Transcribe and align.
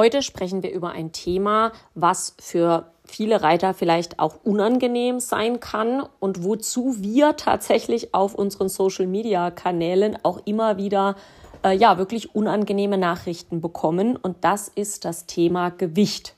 Heute 0.00 0.22
sprechen 0.22 0.62
wir 0.62 0.72
über 0.72 0.92
ein 0.92 1.12
Thema, 1.12 1.72
was 1.94 2.34
für 2.40 2.90
viele 3.04 3.42
Reiter 3.42 3.74
vielleicht 3.74 4.18
auch 4.18 4.36
unangenehm 4.44 5.20
sein 5.20 5.60
kann 5.60 6.02
und 6.20 6.42
wozu 6.42 7.02
wir 7.02 7.36
tatsächlich 7.36 8.14
auf 8.14 8.34
unseren 8.34 8.70
Social-Media-Kanälen 8.70 10.16
auch 10.22 10.40
immer 10.46 10.78
wieder 10.78 11.16
äh, 11.62 11.76
ja 11.76 11.98
wirklich 11.98 12.34
unangenehme 12.34 12.96
Nachrichten 12.96 13.60
bekommen 13.60 14.16
und 14.16 14.38
das 14.40 14.68
ist 14.68 15.04
das 15.04 15.26
Thema 15.26 15.68
Gewicht. 15.68 16.34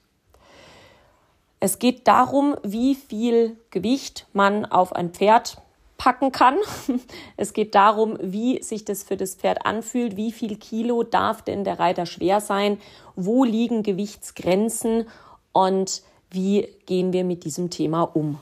Es 1.60 1.78
geht 1.78 2.08
darum, 2.08 2.56
wie 2.64 2.96
viel 2.96 3.56
Gewicht 3.70 4.26
man 4.32 4.64
auf 4.64 4.92
ein 4.92 5.10
Pferd 5.10 5.58
packen 6.02 6.32
kann. 6.32 6.56
Es 7.36 7.52
geht 7.52 7.76
darum, 7.76 8.18
wie 8.20 8.60
sich 8.60 8.84
das 8.84 9.04
für 9.04 9.16
das 9.16 9.36
Pferd 9.36 9.64
anfühlt, 9.64 10.16
wie 10.16 10.32
viel 10.32 10.56
Kilo 10.56 11.04
darf 11.04 11.42
denn 11.42 11.62
der 11.62 11.78
Reiter 11.78 12.06
schwer 12.06 12.40
sein, 12.40 12.78
wo 13.14 13.44
liegen 13.44 13.84
Gewichtsgrenzen 13.84 15.06
und 15.52 16.02
wie 16.28 16.66
gehen 16.86 17.12
wir 17.12 17.22
mit 17.22 17.44
diesem 17.44 17.70
Thema 17.70 18.02
um. 18.02 18.40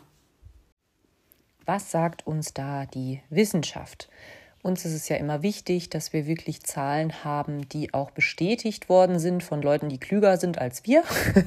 Was 1.66 1.91
sagt 1.91 2.27
uns 2.27 2.54
da 2.54 2.87
die 2.87 3.20
Wissenschaft? 3.28 4.09
Uns 4.62 4.84
ist 4.84 4.92
es 4.92 5.09
ja 5.09 5.16
immer 5.16 5.42
wichtig, 5.42 5.88
dass 5.88 6.12
wir 6.12 6.27
wirklich 6.27 6.62
Zahlen 6.62 7.24
haben, 7.24 7.66
die 7.70 7.95
auch 7.95 8.10
bestätigt 8.10 8.91
worden 8.91 9.18
sind 9.18 9.42
von 9.42 9.62
Leuten, 9.62 9.88
die 9.88 9.98
klüger 9.98 10.37
sind 10.37 10.59
als 10.59 10.84
wir, 10.84 11.02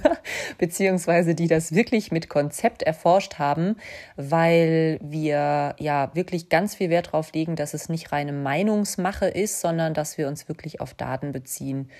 beziehungsweise 0.57 1.35
die 1.35 1.47
das 1.47 1.75
wirklich 1.75 2.11
mit 2.11 2.27
Konzept 2.27 2.81
erforscht 2.81 3.37
haben, 3.37 3.75
weil 4.15 4.97
wir 5.03 5.75
ja 5.77 6.09
wirklich 6.15 6.49
ganz 6.49 6.73
viel 6.73 6.89
Wert 6.89 7.07
darauf 7.07 7.33
legen, 7.33 7.55
dass 7.55 7.75
es 7.75 7.87
nicht 7.87 8.11
reine 8.11 8.33
Meinungsmache 8.33 9.27
ist, 9.27 9.61
sondern 9.61 9.93
dass 9.93 10.17
wir 10.17 10.27
uns 10.27 10.47
wirklich 10.47 10.81
auf 10.81 10.95
Daten 10.95 11.31
beziehen, 11.33 11.91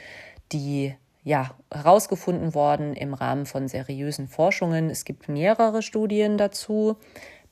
die 0.51 0.95
ja, 1.23 1.51
herausgefunden 1.71 2.53
worden 2.53 2.95
im 2.95 3.13
Rahmen 3.13 3.45
von 3.45 3.67
seriösen 3.67 4.27
Forschungen. 4.27 4.89
Es 4.89 5.05
gibt 5.05 5.29
mehrere 5.29 5.81
Studien 5.81 6.37
dazu 6.37 6.97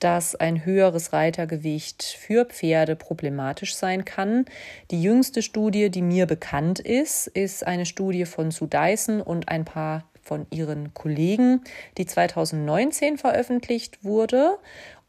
dass 0.01 0.35
ein 0.35 0.65
höheres 0.65 1.13
Reitergewicht 1.13 2.03
für 2.03 2.45
Pferde 2.45 2.95
problematisch 2.95 3.75
sein 3.75 4.03
kann. 4.03 4.45
Die 4.89 5.01
jüngste 5.01 5.41
Studie, 5.41 5.89
die 5.89 6.01
mir 6.01 6.25
bekannt 6.25 6.79
ist, 6.79 7.27
ist 7.27 7.65
eine 7.65 7.85
Studie 7.85 8.25
von 8.25 8.51
Sue 8.51 8.67
Dyson 8.67 9.21
und 9.21 9.47
ein 9.47 9.63
paar 9.63 10.03
von 10.23 10.47
ihren 10.49 10.93
Kollegen, 10.93 11.61
die 11.97 12.05
2019 12.05 13.17
veröffentlicht 13.17 14.03
wurde. 14.03 14.57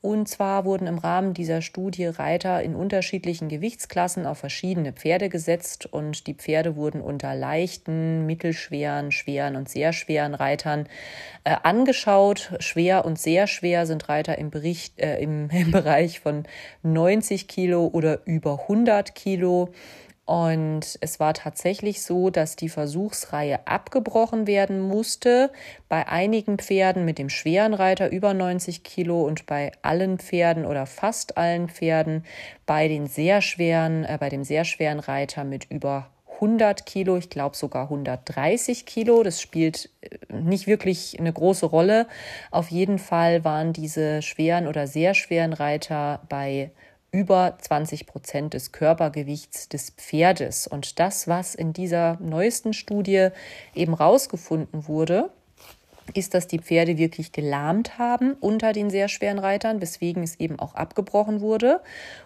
Und 0.03 0.29
zwar 0.29 0.65
wurden 0.65 0.89
im 0.89 0.99
Rahmen 0.99 1.33
dieser 1.33 1.63
Studie 1.63 2.07
Reiter 2.07 2.61
in 2.61 2.75
unterschiedlichen 2.75 3.49
Gewichtsklassen 3.49 4.27
auf 4.27 4.39
verschiedene 4.39 4.93
Pferde 4.93 5.29
gesetzt 5.29 5.87
und 5.87 6.27
die 6.27 6.35
Pferde 6.35 6.75
wurden 6.75 7.01
unter 7.01 7.37
leichten, 7.37 8.27
mittelschweren, 8.27 9.13
schweren 9.13 9.55
und 9.55 9.69
sehr 9.69 9.93
schweren 9.93 10.35
Reitern 10.35 10.89
äh, 11.45 11.55
angeschaut. 11.63 12.53
Schwer 12.59 13.05
und 13.05 13.17
sehr 13.17 13.47
schwer 13.47 13.87
sind 13.87 14.09
Reiter 14.09 14.39
im, 14.39 14.51
Bericht, 14.51 14.99
äh, 14.99 15.21
im, 15.21 15.49
im 15.53 15.71
Bereich 15.71 16.19
von 16.19 16.47
90 16.83 17.47
Kilo 17.47 17.87
oder 17.87 18.27
über 18.27 18.63
100 18.63 19.15
Kilo. 19.15 19.69
Und 20.25 20.99
es 21.01 21.19
war 21.19 21.35
tatsächlich 21.35 22.03
so, 22.03 22.31
dass 22.31 22.55
die 22.55 22.69
Versuchsreihe 22.69 23.67
abgebrochen 23.67 24.47
werden 24.47 24.81
musste. 24.81 25.51
Bei 25.89 26.07
einigen 26.07 26.59
Pferden 26.59 27.05
mit 27.05 27.19
dem 27.19 27.29
schweren 27.29 27.75
Reiter 27.75 28.11
über 28.11 28.33
90 28.33 28.85
Kilo 28.85 29.23
und 29.23 29.47
bei 29.47 29.73
allen 29.83 30.19
Pferden 30.19 30.65
oder 30.65 30.87
fast 30.87 31.37
allen 31.37 31.69
Pferden 31.69 32.25
bei 32.67 32.87
den 32.87 33.09
sehr 33.09 33.43
schweren, 33.43 34.05
äh, 34.05 34.17
bei 34.21 34.29
dem 34.29 34.45
sehr 34.45 34.65
schweren 34.65 35.01
Reiter 35.01 35.43
mit 35.43 35.69
über 35.71 36.09
100 36.35 36.87
Kilo, 36.87 37.17
ich 37.17 37.31
glaube 37.31 37.57
sogar 37.57 37.85
130 37.85 38.87
Kilo. 38.87 39.25
Das 39.25 39.41
spielt 39.41 39.91
äh, 40.03 40.19
nicht 40.33 40.69
wirklich 40.69 41.19
eine 41.19 41.33
große 41.33 41.67
Rolle. 41.67 42.07
Auf 42.53 42.71
jeden 42.71 42.99
Fall 42.99 43.45
waren 43.45 43.73
diese 43.73 44.23
schweren 44.23 44.69
oder 44.69 44.87
sehr 44.87 45.15
schweren 45.15 45.53
Reiter 45.53 46.21
bei 46.29 46.71
über 47.13 47.59
20 47.61 48.07
Prozent 48.07 48.55
des 48.55 48.73
Körpergewichts 48.73 49.69
des 49.69 49.91
Pferdes. 49.91 50.67
Und 50.67 50.99
das, 50.99 51.29
was 51.29 51.55
in 51.55 51.75
dieser 51.75 52.17
neuesten 52.21 52.73
Studie 52.73 53.29
eben 53.75 53.93
rausgefunden 53.93 54.89
wurde, 54.89 55.31
ist, 56.15 56.35
dass 56.35 56.47
die 56.49 56.59
Pferde 56.59 56.99
wirklich 56.99 57.33
gelahmt 57.33 57.99
haben 57.99 58.33
unter 58.41 58.73
den 58.73 58.91
sehr 58.91 59.09
schweren 59.09 59.39
Reitern, 59.39 59.81
weswegen 59.81 60.23
es 60.23 60.41
eben 60.41 60.59
auch 60.59 60.75
abgebrochen 60.75 61.41
wurde. 61.41 61.81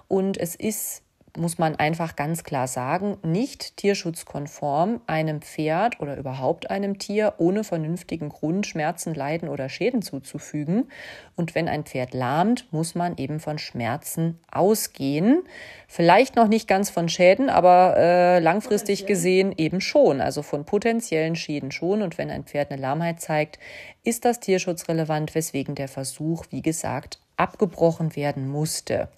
Und 0.08 0.38
es 0.38 0.54
ist 0.54 1.03
muss 1.36 1.58
man 1.58 1.76
einfach 1.76 2.16
ganz 2.16 2.44
klar 2.44 2.66
sagen, 2.66 3.19
nicht 3.22 3.76
tierschutzkonform 3.76 5.00
einem 5.06 5.42
Pferd 5.42 6.00
oder 6.00 6.16
überhaupt 6.16 6.70
einem 6.70 6.98
Tier 6.98 7.34
ohne 7.38 7.64
vernünftigen 7.64 8.28
Grund 8.28 8.66
Schmerzen, 8.66 9.14
Leiden 9.14 9.48
oder 9.48 9.69
Schäden 9.69 10.02
zuzufügen. 10.02 10.88
Und 11.36 11.54
wenn 11.54 11.69
ein 11.69 11.84
Pferd 11.84 12.14
lahmt, 12.14 12.66
muss 12.72 12.94
man 12.94 13.16
eben 13.16 13.41
von 13.41 13.58
Schmerzen 13.58 14.38
ausgehen. 14.50 15.42
Vielleicht 15.88 16.36
noch 16.36 16.48
nicht 16.48 16.69
ganz 16.69 16.91
von 16.91 17.08
Schäden, 17.08 17.50
aber 17.50 17.97
äh, 17.97 18.38
langfristig 18.38 19.06
gesehen 19.06 19.54
eben 19.56 19.80
schon. 19.80 20.20
Also 20.20 20.42
von 20.42 20.64
potenziellen 20.64 21.36
Schäden 21.36 21.72
schon. 21.72 22.03
Und 22.03 22.18
wenn 22.18 22.30
ein 22.30 22.44
Pferd 22.44 22.70
eine 22.70 22.80
Lahmheit 22.80 23.20
zeigt, 23.20 23.58
ist 24.04 24.24
das 24.24 24.41
tierschutzrelevant, 24.41 25.34
weswegen 25.34 25.74
der 25.74 25.88
Versuch, 25.88 26.47
wie 26.50 26.62
gesagt, 26.62 27.18
abgebrochen 27.36 28.16
werden 28.16 28.48
musste. 28.48 29.08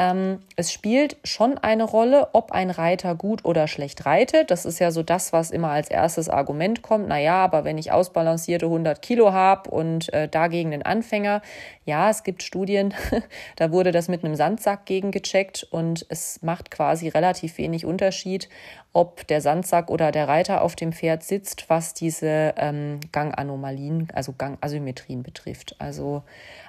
Ähm, 0.00 0.38
es 0.56 0.72
spielt 0.72 1.18
schon 1.24 1.58
eine 1.58 1.84
Rolle, 1.84 2.28
ob 2.32 2.52
ein 2.52 2.70
Reiter 2.70 3.14
gut 3.14 3.44
oder 3.44 3.68
schlecht 3.68 4.06
reitet. 4.06 4.50
Das 4.50 4.64
ist 4.64 4.78
ja 4.78 4.92
so 4.92 5.02
das, 5.02 5.34
was 5.34 5.50
immer 5.50 5.68
als 5.68 5.90
erstes 5.90 6.30
Argument 6.30 6.80
kommt. 6.80 7.06
Naja, 7.06 7.34
aber 7.34 7.64
wenn 7.64 7.76
ich 7.76 7.92
ausbalancierte 7.92 8.64
100 8.64 9.02
Kilo 9.02 9.34
habe 9.34 9.70
und 9.70 10.10
äh, 10.14 10.26
dagegen 10.26 10.70
den 10.70 10.82
Anfänger, 10.82 11.42
ja, 11.84 12.08
es 12.08 12.22
gibt 12.22 12.42
Studien, 12.42 12.94
da 13.56 13.72
wurde 13.72 13.92
das 13.92 14.08
mit 14.08 14.24
einem 14.24 14.36
Sandsack 14.36 14.86
gegengecheckt 14.86 15.68
und 15.70 16.06
es 16.08 16.40
macht 16.40 16.70
quasi 16.70 17.08
relativ 17.08 17.58
wenig 17.58 17.84
Unterschied, 17.84 18.48
ob 18.92 19.26
der 19.28 19.40
Sandsack 19.40 19.88
oder 19.88 20.10
der 20.10 20.26
Reiter 20.26 20.62
auf 20.62 20.74
dem 20.74 20.92
Pferd 20.92 21.22
sitzt, 21.22 21.70
was 21.70 21.94
diese 21.94 22.54
ähm, 22.56 22.98
Ganganomalien, 23.12 24.08
also 24.12 24.34
Gangasymmetrien 24.36 25.22
betrifft. 25.22 25.76
Also 25.78 26.22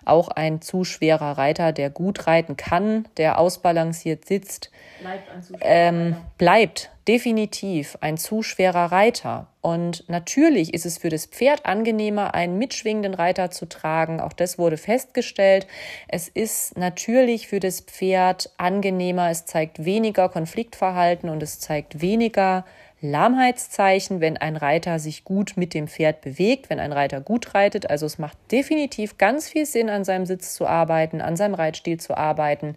auch 0.06 0.30
ein 0.30 0.62
zu 0.62 0.84
schwerer 0.84 1.38
Reiter, 1.38 1.72
der 1.72 1.90
gut 1.90 2.28
reiten 2.28 2.58
kann, 2.58 3.08
der 3.18 3.40
ausbalanciert 3.40 4.26
sitzt, 4.26 4.70
bleibt, 5.02 5.28
ähm, 5.62 6.16
bleibt 6.38 6.92
definitiv 7.08 7.98
ein 8.02 8.18
zu 8.18 8.44
schwerer 8.44 8.92
Reiter. 8.92 9.48
Und 9.62 10.08
natürlich 10.08 10.74
ist 10.74 10.86
es 10.86 10.98
für 10.98 11.10
das 11.10 11.26
Pferd 11.26 11.66
angenehmer, 11.66 12.34
einen 12.34 12.58
mitschwingenden 12.58 13.14
Reiter 13.14 13.52
zu 13.52 13.68
tragen. 13.68 14.20
Auch 14.20 14.34
das 14.34 14.58
wurde 14.58 14.78
festgestellt. 14.78 15.68
Es 16.08 16.28
ist 16.28 16.78
natürlich 16.78 17.48
für 17.48 17.60
das 17.60 17.82
Pferd 17.82 18.52
angenehmer. 18.58 19.30
Es 19.30 19.46
zeigt 19.46 19.86
weniger 19.86 20.30
Konfliktverhalten 20.30 21.30
und 21.30 21.44
es 21.44 21.60
zeigt 21.60 22.02
weniger 22.02 22.66
Lahmheitszeichen, 23.02 24.22
wenn 24.22 24.38
ein 24.38 24.56
Reiter 24.56 25.00
sich 25.00 25.24
gut 25.24 25.54
mit 25.56 25.74
dem 25.74 25.88
Pferd 25.88 26.22
bewegt, 26.22 26.70
wenn 26.70 26.80
ein 26.80 26.94
Reiter 26.94 27.20
gut 27.20 27.56
reitet. 27.56 27.90
Also 27.90 28.06
es 28.06 28.20
macht 28.20 28.38
definitiv 28.52 29.18
ganz 29.18 29.50
viel 29.50 29.66
Sinn, 29.66 29.90
an 29.90 30.04
seinem 30.04 30.26
Sitz 30.26 30.54
zu 30.54 30.68
arbeiten, 30.68 31.20
an 31.20 31.36
seinem 31.36 31.56
Reitstil 31.56 32.00
zu 32.00 32.16
arbeiten 32.16 32.76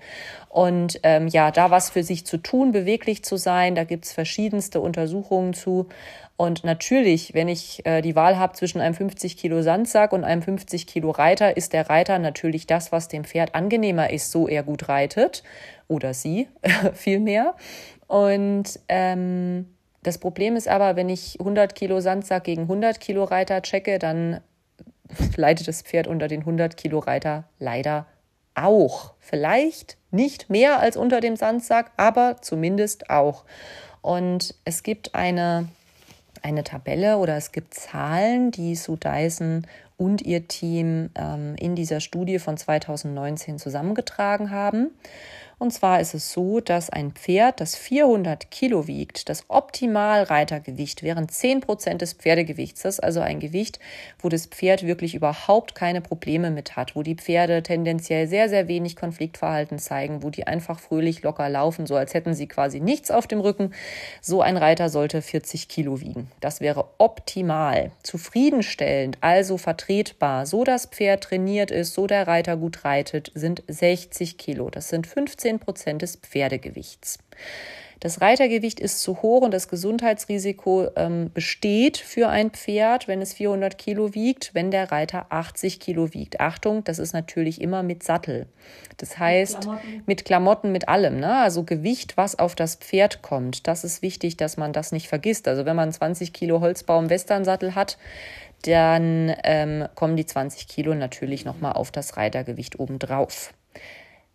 und 0.48 1.00
ähm, 1.02 1.26
ja, 1.28 1.50
da 1.50 1.70
was 1.70 1.90
für 1.90 2.02
sich 2.02 2.24
zu 2.24 2.38
tun, 2.38 2.72
beweglich 2.72 3.24
zu 3.24 3.36
sein. 3.36 3.74
Da 3.74 3.84
gibt's 3.84 4.12
verschiedenste 4.12 4.80
Untersuchungen 4.80 5.52
zu. 5.52 5.88
Und 6.36 6.64
natürlich, 6.64 7.34
wenn 7.34 7.48
ich 7.48 7.84
äh, 7.86 8.00
die 8.02 8.16
Wahl 8.16 8.38
habe 8.38 8.54
zwischen 8.54 8.80
einem 8.80 8.94
50 8.94 9.36
Kilo 9.36 9.62
Sandsack 9.62 10.12
und 10.12 10.24
einem 10.24 10.42
50 10.42 10.86
Kilo 10.86 11.10
Reiter, 11.10 11.56
ist 11.56 11.72
der 11.72 11.90
Reiter 11.90 12.18
natürlich 12.18 12.66
das, 12.66 12.92
was 12.92 13.08
dem 13.08 13.24
Pferd 13.24 13.54
angenehmer 13.54 14.10
ist, 14.10 14.30
so 14.30 14.48
er 14.48 14.62
gut 14.62 14.88
reitet. 14.88 15.42
Oder 15.86 16.14
sie 16.14 16.48
vielmehr. 16.94 17.54
Und 18.06 18.78
ähm, 18.88 19.73
das 20.04 20.18
Problem 20.18 20.54
ist 20.54 20.68
aber, 20.68 20.96
wenn 20.96 21.08
ich 21.08 21.40
100 21.40 21.74
Kilo 21.74 22.00
Sandsack 22.00 22.44
gegen 22.44 22.62
100 22.62 23.00
Kilo 23.00 23.24
Reiter 23.24 23.62
checke, 23.62 23.98
dann 23.98 24.40
leidet 25.36 25.66
das 25.66 25.82
Pferd 25.82 26.06
unter 26.06 26.28
den 26.28 26.40
100 26.40 26.76
Kilo 26.76 26.98
Reiter 27.00 27.44
leider 27.58 28.06
auch. 28.54 29.14
Vielleicht 29.18 29.96
nicht 30.10 30.50
mehr 30.50 30.78
als 30.78 30.96
unter 30.96 31.20
dem 31.20 31.36
Sandsack, 31.36 31.90
aber 31.96 32.36
zumindest 32.40 33.10
auch. 33.10 33.44
Und 34.02 34.54
es 34.64 34.82
gibt 34.82 35.14
eine, 35.14 35.68
eine 36.42 36.62
Tabelle 36.62 37.16
oder 37.16 37.36
es 37.36 37.50
gibt 37.50 37.74
Zahlen, 37.74 38.50
die 38.50 38.76
Sue 38.76 38.98
Dyson 38.98 39.66
und 39.96 40.22
ihr 40.22 40.46
Team 40.48 41.10
ähm, 41.14 41.54
in 41.56 41.74
dieser 41.74 42.00
Studie 42.00 42.38
von 42.38 42.56
2019 42.56 43.58
zusammengetragen 43.58 44.50
haben. 44.50 44.90
Und 45.58 45.72
zwar 45.72 46.00
ist 46.00 46.14
es 46.14 46.32
so, 46.32 46.60
dass 46.60 46.90
ein 46.90 47.12
Pferd, 47.12 47.60
das 47.60 47.76
400 47.76 48.50
Kilo 48.50 48.86
wiegt, 48.86 49.28
das 49.28 49.44
Optimalreitergewicht 49.48 51.02
wären 51.02 51.28
10 51.28 51.60
Prozent 51.60 52.02
des 52.02 52.14
Pferdegewichts. 52.14 52.82
Das 52.82 52.96
ist 52.96 53.04
also 53.04 53.20
ein 53.20 53.40
Gewicht, 53.40 53.78
wo 54.18 54.28
das 54.28 54.46
Pferd 54.46 54.84
wirklich 54.84 55.14
überhaupt 55.14 55.74
keine 55.74 56.00
Probleme 56.00 56.50
mit 56.50 56.76
hat, 56.76 56.96
wo 56.96 57.02
die 57.02 57.14
Pferde 57.14 57.62
tendenziell 57.62 58.26
sehr, 58.26 58.48
sehr 58.48 58.68
wenig 58.68 58.96
Konfliktverhalten 58.96 59.78
zeigen, 59.78 60.22
wo 60.22 60.30
die 60.30 60.46
einfach 60.46 60.80
fröhlich 60.80 61.22
locker 61.22 61.48
laufen, 61.48 61.86
so 61.86 61.94
als 61.94 62.14
hätten 62.14 62.34
sie 62.34 62.48
quasi 62.48 62.80
nichts 62.80 63.10
auf 63.10 63.26
dem 63.26 63.40
Rücken. 63.40 63.72
So 64.20 64.40
ein 64.40 64.56
Reiter 64.56 64.88
sollte 64.88 65.22
40 65.22 65.68
Kilo 65.68 66.00
wiegen. 66.00 66.30
Das 66.40 66.60
wäre 66.60 66.86
optimal, 66.98 67.92
zufriedenstellend, 68.02 69.18
also 69.20 69.56
vertretbar, 69.56 70.46
so 70.46 70.64
das 70.64 70.86
Pferd 70.86 71.24
trainiert 71.24 71.70
ist, 71.70 71.94
so 71.94 72.06
der 72.06 72.26
Reiter 72.26 72.56
gut 72.56 72.84
reitet, 72.84 73.30
sind 73.34 73.62
60 73.68 74.38
Kilo. 74.38 74.70
Das 74.70 74.88
sind 74.88 75.06
15 75.06 75.43
Prozent 75.58 76.02
des 76.02 76.16
Pferdegewichts. 76.16 77.18
Das 78.04 78.20
Reitergewicht 78.20 78.80
ist 78.80 79.00
zu 79.00 79.22
hoch 79.22 79.40
und 79.40 79.54
das 79.54 79.68
Gesundheitsrisiko 79.68 80.88
ähm, 80.94 81.30
besteht 81.32 81.96
für 81.96 82.28
ein 82.28 82.50
Pferd, 82.50 83.08
wenn 83.08 83.22
es 83.22 83.32
400 83.32 83.78
Kilo 83.78 84.14
wiegt, 84.14 84.54
wenn 84.54 84.70
der 84.70 84.92
Reiter 84.92 85.26
80 85.30 85.80
Kilo 85.80 86.12
wiegt. 86.12 86.38
Achtung, 86.38 86.84
das 86.84 86.98
ist 86.98 87.14
natürlich 87.14 87.62
immer 87.62 87.82
mit 87.82 88.02
Sattel. 88.02 88.46
Das 88.98 89.18
heißt, 89.18 89.54
mit 89.54 89.64
Klamotten, 89.64 90.02
mit, 90.04 90.24
Klamotten, 90.26 90.72
mit 90.72 90.88
allem. 90.88 91.18
Ne? 91.18 91.34
Also 91.34 91.62
Gewicht, 91.62 92.18
was 92.18 92.38
auf 92.38 92.54
das 92.54 92.74
Pferd 92.76 93.22
kommt. 93.22 93.66
Das 93.68 93.84
ist 93.84 94.02
wichtig, 94.02 94.36
dass 94.36 94.58
man 94.58 94.74
das 94.74 94.92
nicht 94.92 95.08
vergisst. 95.08 95.48
Also 95.48 95.64
wenn 95.64 95.76
man 95.76 95.90
20 95.90 96.34
Kilo 96.34 96.60
Holzbaum-Westernsattel 96.60 97.74
hat, 97.74 97.96
dann 98.66 99.34
ähm, 99.44 99.88
kommen 99.94 100.16
die 100.16 100.26
20 100.26 100.68
Kilo 100.68 100.94
natürlich 100.94 101.46
nochmal 101.46 101.72
auf 101.72 101.90
das 101.90 102.18
Reitergewicht 102.18 102.78
obendrauf. 102.78 103.54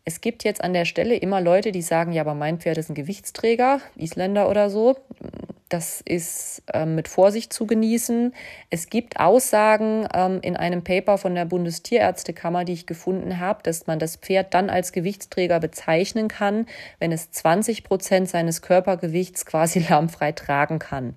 Es 0.05 0.21
gibt 0.21 0.43
jetzt 0.43 0.63
an 0.63 0.73
der 0.73 0.85
Stelle 0.85 1.15
immer 1.15 1.41
Leute, 1.41 1.71
die 1.71 1.81
sagen, 1.81 2.11
ja, 2.11 2.21
aber 2.21 2.33
mein 2.33 2.59
Pferd 2.59 2.77
ist 2.77 2.89
ein 2.89 2.95
Gewichtsträger, 2.95 3.81
Isländer 3.95 4.49
oder 4.49 4.69
so. 4.69 4.97
Das 5.69 6.01
ist 6.01 6.63
ähm, 6.73 6.95
mit 6.95 7.07
Vorsicht 7.07 7.53
zu 7.53 7.67
genießen. 7.67 8.33
Es 8.71 8.89
gibt 8.89 9.19
Aussagen 9.19 10.07
ähm, 10.15 10.39
in 10.41 10.57
einem 10.57 10.83
Paper 10.83 11.19
von 11.19 11.35
der 11.35 11.45
Bundestierärztekammer, 11.45 12.65
die 12.65 12.73
ich 12.73 12.87
gefunden 12.87 13.39
habe, 13.39 13.61
dass 13.61 13.85
man 13.85 13.99
das 13.99 14.15
Pferd 14.15 14.55
dann 14.55 14.71
als 14.71 14.91
Gewichtsträger 14.91 15.59
bezeichnen 15.59 16.27
kann, 16.27 16.65
wenn 16.97 17.11
es 17.11 17.29
20 17.31 17.83
Prozent 17.83 18.29
seines 18.29 18.63
Körpergewichts 18.63 19.45
quasi 19.45 19.79
lahmfrei 19.89 20.31
tragen 20.31 20.79
kann. 20.79 21.15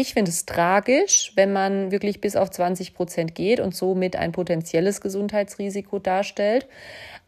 Ich 0.00 0.14
finde 0.14 0.30
es 0.30 0.46
tragisch, 0.46 1.32
wenn 1.34 1.52
man 1.52 1.90
wirklich 1.90 2.20
bis 2.20 2.36
auf 2.36 2.52
20 2.52 2.94
Prozent 2.94 3.34
geht 3.34 3.58
und 3.58 3.74
somit 3.74 4.14
ein 4.14 4.30
potenzielles 4.30 5.00
Gesundheitsrisiko 5.00 5.98
darstellt. 5.98 6.68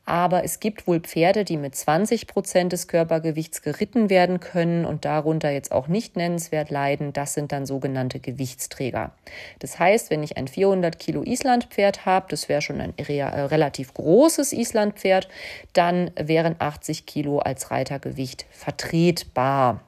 Aber 0.05 0.45
es 0.45 0.61
gibt 0.61 0.87
wohl 0.87 1.01
Pferde, 1.01 1.43
die 1.43 1.57
mit 1.57 1.75
20 1.75 2.29
Prozent 2.29 2.73
des 2.73 2.87
Körpergewichts 2.87 3.63
geritten 3.63 4.09
werden 4.09 4.39
können 4.39 4.85
und 4.85 5.05
darunter 5.05 5.51
jetzt 5.51 5.73
auch 5.73 5.89
nicht 5.89 6.15
nennenswert 6.15 6.71
leiden. 6.71 7.13
Das 7.13 7.35
sind 7.35 7.51
dann 7.51 7.67
sogenannte 7.67 8.21
Gewichtsträger. 8.21 9.17
Das 9.59 9.81
heißt, 9.81 10.11
wenn 10.11 10.23
ich 10.23 10.37
ein 10.37 10.47
400 10.47 10.97
Kilo 10.97 11.25
Islandpferd 11.25 12.07
habe, 12.07 12.27
das 12.29 12.49
wäre 12.49 12.63
schon 12.63 12.81
ein 12.81 12.95
äh, 12.97 13.25
relativ 13.25 13.95
großes 13.95 14.53
Islandpferd, 14.53 15.29
dann 15.73 16.13
wären 16.15 16.55
80 16.61 17.05
Kilo 17.05 17.41
als 17.41 17.73
Reitergewicht 17.73 18.47
vertretbar. 18.53 19.81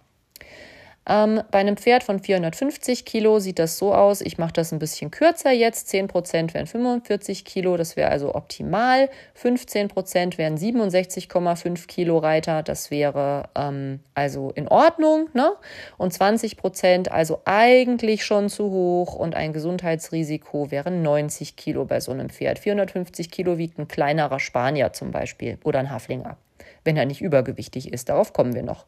Ähm, 1.08 1.42
bei 1.50 1.58
einem 1.58 1.76
Pferd 1.76 2.04
von 2.04 2.20
450 2.20 3.04
Kilo 3.04 3.40
sieht 3.40 3.58
das 3.58 3.76
so 3.76 3.92
aus. 3.92 4.20
Ich 4.20 4.38
mache 4.38 4.52
das 4.52 4.72
ein 4.72 4.78
bisschen 4.78 5.10
kürzer 5.10 5.50
jetzt. 5.50 5.88
10 5.88 6.06
Prozent 6.06 6.54
wären 6.54 6.66
45 6.66 7.44
Kilo, 7.44 7.76
das 7.76 7.96
wäre 7.96 8.10
also 8.10 8.34
optimal. 8.34 9.10
15 9.34 9.88
Prozent 9.88 10.38
wären 10.38 10.56
67,5 10.56 11.88
Kilo 11.88 12.18
Reiter, 12.18 12.62
das 12.62 12.92
wäre 12.92 13.48
ähm, 13.56 13.98
also 14.14 14.50
in 14.50 14.68
Ordnung. 14.68 15.28
Ne? 15.34 15.52
Und 15.98 16.12
20 16.12 16.56
Prozent 16.56 17.10
also 17.10 17.40
eigentlich 17.46 18.24
schon 18.24 18.48
zu 18.48 18.70
hoch 18.70 19.14
und 19.14 19.34
ein 19.34 19.52
Gesundheitsrisiko 19.52 20.70
wären 20.70 21.02
90 21.02 21.56
Kilo 21.56 21.84
bei 21.84 21.98
so 21.98 22.12
einem 22.12 22.30
Pferd. 22.30 22.60
450 22.60 23.30
Kilo 23.32 23.58
wiegt 23.58 23.78
ein 23.78 23.88
kleinerer 23.88 24.38
Spanier 24.38 24.92
zum 24.92 25.10
Beispiel 25.10 25.58
oder 25.64 25.80
ein 25.80 25.90
Haflinger, 25.90 26.36
wenn 26.84 26.96
er 26.96 27.06
nicht 27.06 27.22
übergewichtig 27.22 27.92
ist. 27.92 28.08
Darauf 28.08 28.32
kommen 28.32 28.54
wir 28.54 28.62
noch. 28.62 28.86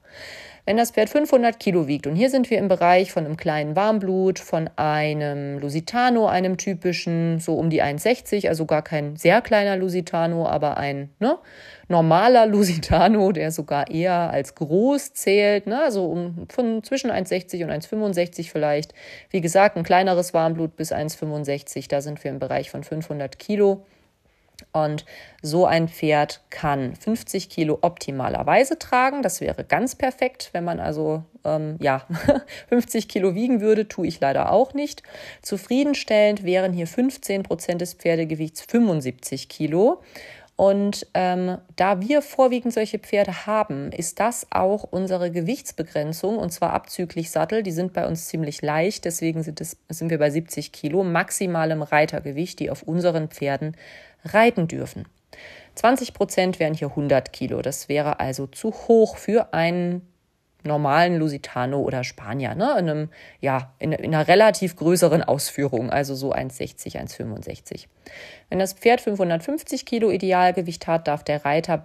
Wenn 0.66 0.78
das 0.78 0.92
Pferd 0.92 1.10
500 1.10 1.60
Kilo 1.60 1.88
wiegt, 1.88 2.06
und 2.06 2.16
hier 2.16 2.30
sind 2.30 2.48
wir 2.48 2.56
im 2.56 2.68
Bereich 2.68 3.12
von 3.12 3.26
einem 3.26 3.36
kleinen 3.36 3.76
Warmblut, 3.76 4.38
von 4.38 4.70
einem 4.76 5.58
Lusitano, 5.58 6.26
einem 6.26 6.56
typischen, 6.56 7.38
so 7.38 7.56
um 7.56 7.68
die 7.68 7.82
1,60, 7.82 8.48
also 8.48 8.64
gar 8.64 8.80
kein 8.80 9.16
sehr 9.16 9.42
kleiner 9.42 9.76
Lusitano, 9.76 10.46
aber 10.46 10.78
ein 10.78 11.10
ne, 11.18 11.36
normaler 11.88 12.46
Lusitano, 12.46 13.32
der 13.32 13.50
sogar 13.50 13.90
eher 13.90 14.30
als 14.30 14.54
groß 14.54 15.12
zählt, 15.12 15.66
ne, 15.66 15.82
also 15.82 16.06
um, 16.06 16.46
von 16.48 16.82
zwischen 16.82 17.10
1,60 17.10 17.64
und 17.64 17.70
1,65 17.70 18.50
vielleicht. 18.50 18.94
Wie 19.28 19.42
gesagt, 19.42 19.76
ein 19.76 19.84
kleineres 19.84 20.32
Warmblut 20.32 20.76
bis 20.76 20.92
1,65, 20.92 21.90
da 21.90 22.00
sind 22.00 22.24
wir 22.24 22.30
im 22.30 22.38
Bereich 22.38 22.70
von 22.70 22.84
500 22.84 23.38
Kilo. 23.38 23.84
Und 24.74 25.04
so 25.40 25.66
ein 25.66 25.88
Pferd 25.88 26.40
kann 26.50 26.96
50 26.96 27.48
Kilo 27.48 27.78
optimalerweise 27.82 28.76
tragen. 28.76 29.22
Das 29.22 29.40
wäre 29.40 29.62
ganz 29.62 29.94
perfekt, 29.94 30.50
wenn 30.50 30.64
man 30.64 30.80
also 30.80 31.22
ähm, 31.44 31.76
ja 31.80 32.02
50 32.70 33.06
Kilo 33.06 33.36
wiegen 33.36 33.60
würde, 33.60 33.86
tue 33.86 34.08
ich 34.08 34.18
leider 34.18 34.50
auch 34.50 34.74
nicht. 34.74 35.04
Zufriedenstellend 35.42 36.42
wären 36.42 36.72
hier 36.72 36.88
15 36.88 37.44
Prozent 37.44 37.82
des 37.82 37.94
Pferdegewichts 37.94 38.62
75 38.62 39.48
Kilo. 39.48 40.02
Und 40.56 41.06
ähm, 41.14 41.58
da 41.74 42.00
wir 42.00 42.22
vorwiegend 42.22 42.72
solche 42.72 43.00
Pferde 43.00 43.46
haben, 43.46 43.90
ist 43.90 44.20
das 44.20 44.46
auch 44.50 44.84
unsere 44.84 45.32
Gewichtsbegrenzung 45.32 46.38
und 46.38 46.52
zwar 46.52 46.72
abzüglich 46.72 47.30
Sattel. 47.32 47.64
Die 47.64 47.72
sind 47.72 47.92
bei 47.92 48.06
uns 48.06 48.26
ziemlich 48.26 48.62
leicht, 48.62 49.04
deswegen 49.04 49.42
sind, 49.42 49.60
es, 49.60 49.76
sind 49.88 50.10
wir 50.10 50.18
bei 50.18 50.30
70 50.30 50.70
Kilo 50.70 51.02
maximalem 51.02 51.82
Reitergewicht, 51.82 52.60
die 52.60 52.70
auf 52.70 52.84
unseren 52.84 53.28
Pferden 53.28 53.76
reiten 54.24 54.68
dürfen. 54.68 55.06
20 55.74 56.14
Prozent 56.14 56.60
wären 56.60 56.74
hier 56.74 56.88
100 56.88 57.32
Kilo. 57.32 57.62
Das 57.62 57.88
wäre 57.88 58.20
also 58.20 58.46
zu 58.46 58.70
hoch 58.72 59.16
für 59.16 59.52
einen 59.52 60.02
normalen 60.64 61.18
Lusitano 61.18 61.80
oder 61.80 62.04
Spanier, 62.04 62.54
ne? 62.54 62.76
in, 62.78 62.88
einem, 62.88 63.08
ja, 63.40 63.74
in, 63.78 63.92
in 63.92 64.14
einer 64.14 64.26
relativ 64.26 64.76
größeren 64.76 65.22
Ausführung, 65.22 65.90
also 65.90 66.14
so 66.14 66.32
1,60, 66.32 66.96
1,65. 66.96 67.86
Wenn 68.48 68.58
das 68.58 68.72
Pferd 68.72 69.02
550 69.02 69.84
Kilo 69.84 70.10
Idealgewicht 70.10 70.86
hat, 70.86 71.06
darf 71.06 71.22
der 71.22 71.44
Reiter, 71.44 71.84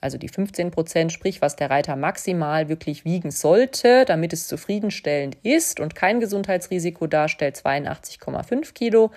also 0.00 0.18
die 0.18 0.28
15 0.28 0.70
Prozent, 0.70 1.12
sprich 1.12 1.40
was 1.40 1.56
der 1.56 1.70
Reiter 1.70 1.96
maximal 1.96 2.68
wirklich 2.68 3.04
wiegen 3.04 3.30
sollte, 3.30 4.04
damit 4.04 4.32
es 4.34 4.46
zufriedenstellend 4.46 5.38
ist 5.42 5.80
und 5.80 5.94
kein 5.94 6.20
Gesundheitsrisiko 6.20 7.06
darstellt, 7.06 7.56
82,5 7.56 8.74
Kilo. 8.74 9.10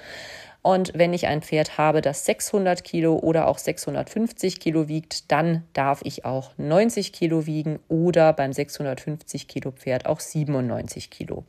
Und 0.61 0.91
wenn 0.93 1.13
ich 1.13 1.25
ein 1.27 1.41
Pferd 1.41 1.77
habe, 1.77 2.01
das 2.01 2.25
600 2.25 2.83
Kilo 2.83 3.17
oder 3.17 3.47
auch 3.47 3.57
650 3.57 4.59
Kilo 4.59 4.87
wiegt, 4.87 5.31
dann 5.31 5.63
darf 5.73 6.01
ich 6.03 6.23
auch 6.23 6.51
90 6.57 7.13
Kilo 7.13 7.47
wiegen 7.47 7.79
oder 7.87 8.31
beim 8.33 8.53
650 8.53 9.47
Kilo 9.47 9.71
Pferd 9.71 10.05
auch 10.05 10.19
97 10.19 11.09
Kilo. 11.09 11.43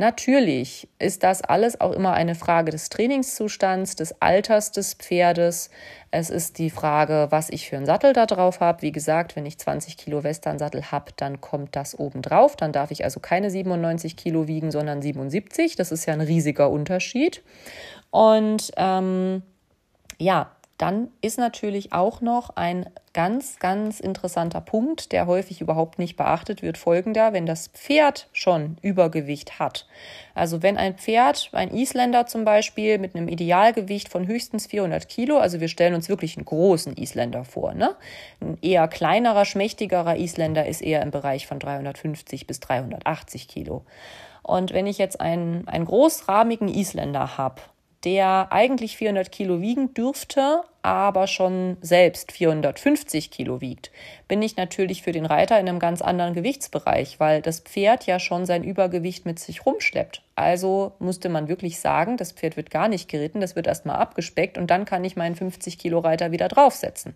Natürlich 0.00 0.88
ist 1.00 1.24
das 1.24 1.42
alles 1.42 1.80
auch 1.80 1.90
immer 1.90 2.12
eine 2.12 2.36
Frage 2.36 2.70
des 2.70 2.88
Trainingszustands, 2.88 3.96
des 3.96 4.22
Alters 4.22 4.70
des 4.70 4.94
Pferdes. 4.94 5.70
Es 6.12 6.30
ist 6.30 6.58
die 6.58 6.70
Frage, 6.70 7.26
was 7.30 7.50
ich 7.50 7.68
für 7.68 7.76
einen 7.76 7.84
Sattel 7.84 8.12
da 8.12 8.26
drauf 8.26 8.60
habe. 8.60 8.82
Wie 8.82 8.92
gesagt, 8.92 9.34
wenn 9.34 9.44
ich 9.44 9.58
20 9.58 9.96
Kilo 9.96 10.22
Westernsattel 10.22 10.92
habe, 10.92 11.12
dann 11.16 11.40
kommt 11.40 11.74
das 11.74 11.98
oben 11.98 12.22
drauf. 12.22 12.54
Dann 12.54 12.70
darf 12.70 12.92
ich 12.92 13.02
also 13.02 13.18
keine 13.18 13.50
97 13.50 14.16
Kilo 14.16 14.46
wiegen, 14.46 14.70
sondern 14.70 15.02
77. 15.02 15.74
Das 15.74 15.90
ist 15.90 16.06
ja 16.06 16.14
ein 16.14 16.20
riesiger 16.20 16.70
Unterschied. 16.70 17.42
Und 18.10 18.70
ähm, 18.76 19.42
ja, 20.16 20.52
dann 20.78 21.08
ist 21.20 21.38
natürlich 21.38 21.92
auch 21.92 22.20
noch 22.20 22.50
ein 22.56 22.86
ganz, 23.12 23.58
ganz 23.58 23.98
interessanter 23.98 24.60
Punkt, 24.60 25.10
der 25.10 25.26
häufig 25.26 25.60
überhaupt 25.60 25.98
nicht 25.98 26.16
beachtet 26.16 26.62
wird, 26.62 26.78
folgender, 26.78 27.32
wenn 27.32 27.46
das 27.46 27.66
Pferd 27.66 28.28
schon 28.32 28.78
Übergewicht 28.80 29.58
hat. 29.58 29.88
Also 30.36 30.62
wenn 30.62 30.76
ein 30.76 30.94
Pferd, 30.94 31.50
ein 31.52 31.74
Isländer 31.74 32.26
zum 32.26 32.44
Beispiel, 32.44 32.98
mit 32.98 33.16
einem 33.16 33.26
Idealgewicht 33.26 34.08
von 34.08 34.28
höchstens 34.28 34.68
400 34.68 35.08
Kilo, 35.08 35.38
also 35.38 35.58
wir 35.58 35.66
stellen 35.66 35.94
uns 35.94 36.08
wirklich 36.08 36.36
einen 36.36 36.44
großen 36.44 36.96
Isländer 36.96 37.44
vor, 37.44 37.74
ne? 37.74 37.96
Ein 38.40 38.56
eher 38.62 38.86
kleinerer, 38.86 39.44
schmächtigerer 39.44 40.16
Isländer 40.16 40.66
ist 40.66 40.80
eher 40.80 41.02
im 41.02 41.10
Bereich 41.10 41.48
von 41.48 41.58
350 41.58 42.46
bis 42.46 42.60
380 42.60 43.48
Kilo. 43.48 43.84
Und 44.44 44.72
wenn 44.72 44.86
ich 44.86 44.98
jetzt 44.98 45.20
einen, 45.20 45.66
einen 45.66 45.86
großrahmigen 45.86 46.68
Isländer 46.68 47.36
habe, 47.36 47.60
der 48.08 48.48
eigentlich 48.52 48.96
400 48.96 49.30
Kilo 49.30 49.60
wiegen 49.60 49.92
dürfte, 49.92 50.62
aber 50.80 51.26
schon 51.26 51.76
selbst 51.82 52.32
450 52.32 53.30
Kilo 53.30 53.60
wiegt, 53.60 53.90
bin 54.28 54.40
ich 54.40 54.56
natürlich 54.56 55.02
für 55.02 55.12
den 55.12 55.26
Reiter 55.26 55.60
in 55.60 55.68
einem 55.68 55.78
ganz 55.78 56.00
anderen 56.00 56.32
Gewichtsbereich, 56.32 57.20
weil 57.20 57.42
das 57.42 57.60
Pferd 57.60 58.06
ja 58.06 58.18
schon 58.18 58.46
sein 58.46 58.64
Übergewicht 58.64 59.26
mit 59.26 59.38
sich 59.38 59.66
rumschleppt. 59.66 60.22
Also 60.36 60.92
musste 61.00 61.28
man 61.28 61.48
wirklich 61.48 61.80
sagen, 61.80 62.16
das 62.16 62.32
Pferd 62.32 62.56
wird 62.56 62.70
gar 62.70 62.88
nicht 62.88 63.10
geritten, 63.10 63.42
das 63.42 63.56
wird 63.56 63.66
erstmal 63.66 63.96
abgespeckt 63.96 64.56
und 64.56 64.70
dann 64.70 64.86
kann 64.86 65.04
ich 65.04 65.14
meinen 65.14 65.36
50 65.36 65.76
Kilo 65.76 65.98
Reiter 65.98 66.32
wieder 66.32 66.48
draufsetzen. 66.48 67.14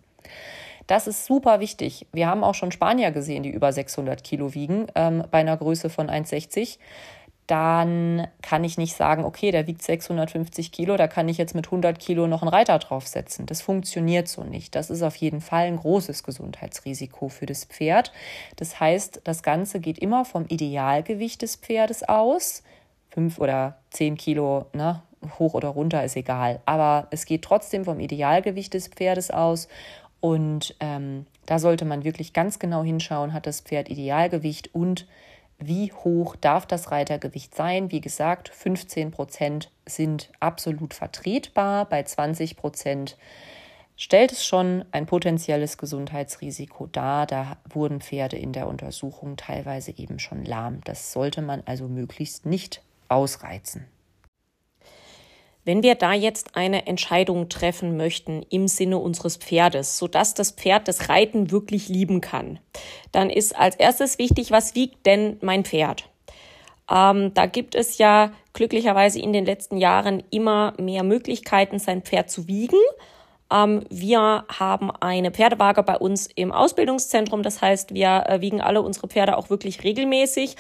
Das 0.89 1.07
ist 1.07 1.25
super 1.25 1.61
wichtig. 1.61 2.07
Wir 2.13 2.27
haben 2.27 2.45
auch 2.45 2.55
schon 2.55 2.71
Spanier 2.71 3.13
gesehen, 3.13 3.45
die 3.45 3.51
über 3.51 3.73
600 3.73 4.23
Kilo 4.23 4.53
wiegen, 4.53 4.89
ähm, 4.95 5.25
bei 5.31 5.39
einer 5.39 5.57
Größe 5.57 5.89
von 5.89 6.11
1,60 6.11 6.77
dann 7.47 8.29
kann 8.41 8.63
ich 8.63 8.79
nicht 8.79 8.97
sagen, 8.97 9.25
okay, 9.25 9.51
der 9.51 9.67
wiegt 9.67 9.83
650 9.83 10.71
Kilo, 10.71 10.97
da 10.97 11.09
kann 11.09 11.29
ich 11.29 11.39
jetzt 11.39 11.55
mit 11.55 11.67
100 11.67 11.99
Kilo 11.99 12.27
noch 12.27 12.43
einen 12.43 12.49
Reiter 12.49 12.79
draufsetzen. 12.79 13.47
Das 13.47 13.63
funktioniert 13.63 14.29
so 14.29 14.45
nicht. 14.45 14.75
Das 14.75 14.91
ist 14.91 15.03
auf 15.03 15.17
jeden 15.17 15.41
Fall 15.41 15.67
ein 15.67 15.77
großes 15.77 16.23
Gesundheitsrisiko 16.23 17.29
für 17.29 17.47
das 17.47 17.65
Pferd. 17.65 18.13
Das 18.57 18.79
heißt, 18.79 19.23
das 19.25 19.43
Ganze 19.43 19.81
geht 19.81 19.99
immer 19.99 20.25
vom 20.25 20.47
Idealgewicht 20.47 21.43
des 21.43 21.57
Pferdes 21.57 22.05
aus. 22.09 22.63
Fünf 23.11 23.39
oder 23.39 23.79
zehn 23.91 24.17
Kilo, 24.17 24.67
ne, 24.73 25.03
hoch 25.39 25.55
oder 25.55 25.69
runter 25.69 26.05
ist 26.05 26.17
egal. 26.17 26.61
Aber 26.65 27.09
es 27.11 27.27
geht 27.27 27.43
trotzdem 27.43 27.85
vom 27.85 27.99
Idealgewicht 27.99 28.73
des 28.73 28.89
Pferdes 28.89 29.31
aus. 29.31 29.69
Und 30.21 30.77
ähm, 30.79 31.27
da 31.47 31.59
sollte 31.59 31.85
man 31.85 32.05
wirklich 32.05 32.33
ganz 32.33 32.61
genau 32.61 32.85
hinschauen, 32.85 33.33
hat 33.33 33.47
das 33.47 33.61
Pferd 33.61 33.91
Idealgewicht 33.91 34.73
und 34.73 35.07
wie 35.67 35.93
hoch 35.93 36.37
darf 36.37 36.67
das 36.67 36.91
Reitergewicht 36.91 37.55
sein? 37.55 37.91
Wie 37.91 38.01
gesagt, 38.01 38.49
15 38.49 39.11
Prozent 39.11 39.71
sind 39.87 40.31
absolut 40.41 40.95
vertretbar. 40.95 41.87
Bei 41.87 42.03
20 42.03 42.57
Prozent 42.57 43.17
stellt 43.97 44.33
es 44.33 44.45
schon 44.45 44.85
ein 44.93 45.07
potenzielles 45.07 45.79
Gesundheitsrisiko 45.79 46.87
dar. 46.87 47.27
Da 47.27 47.57
wurden 47.69 48.01
Pferde 48.01 48.37
in 48.37 48.53
der 48.53 48.69
Untersuchung 48.69 49.37
teilweise 49.37 49.97
eben 49.97 50.19
schon 50.19 50.45
lahm. 50.45 50.81
Das 50.85 51.13
sollte 51.13 51.43
man 51.43 51.63
also 51.67 51.89
möglichst 51.89 52.47
nicht 52.47 52.83
ausreizen. 53.09 53.87
Wenn 55.65 55.83
wir 55.83 55.95
da 55.95 56.13
jetzt 56.13 56.57
eine 56.57 56.87
Entscheidung 56.87 57.49
treffen 57.49 57.97
möchten 57.97 58.45
im 58.51 58.67
Sinne 58.67 58.99
unseres 58.99 59.37
Pferdes, 59.37 59.97
sodass 59.97 60.35
das 60.35 60.51
Pferd 60.51 60.89
das 60.89 61.09
Reiten 61.09 61.53
wirklich 61.53 61.89
lieben 61.89 62.21
kann, 62.21 62.59
dann 63.13 63.31
ist 63.31 63.57
als 63.57 63.77
erstes 63.77 64.19
wichtig, 64.19 64.51
was 64.51 64.75
wiegt 64.75 65.07
denn 65.07 65.37
mein 65.41 65.65
Pferd? 65.65 66.09
Ähm, 66.91 67.33
da 67.35 67.47
gibt 67.47 67.77
es 67.77 67.99
ja 67.99 68.33
glücklicherweise 68.55 69.21
in 69.21 69.33
den 69.33 69.45
letzten 69.45 69.77
Jahren 69.77 70.23
immer 70.31 70.75
mehr 70.79 71.05
Möglichkeiten, 71.05 71.79
sein 71.79 72.03
Pferd 72.03 72.29
zu 72.29 72.49
wiegen. 72.49 72.79
Ähm, 73.53 73.85
wir 73.89 74.45
haben 74.49 74.91
eine 74.91 75.31
Pferdewaage 75.31 75.85
bei 75.85 75.97
uns 75.97 76.27
im 76.35 76.51
Ausbildungszentrum. 76.51 77.43
Das 77.45 77.63
heißt, 77.63 77.95
wir 77.95 78.25
äh, 78.27 78.41
wiegen 78.41 78.61
alle 78.61 78.83
unsere 78.83 79.07
Pferde 79.09 79.37
auch 79.37 79.49
wirklich 79.49 79.85
regelmäßig. 79.85 80.57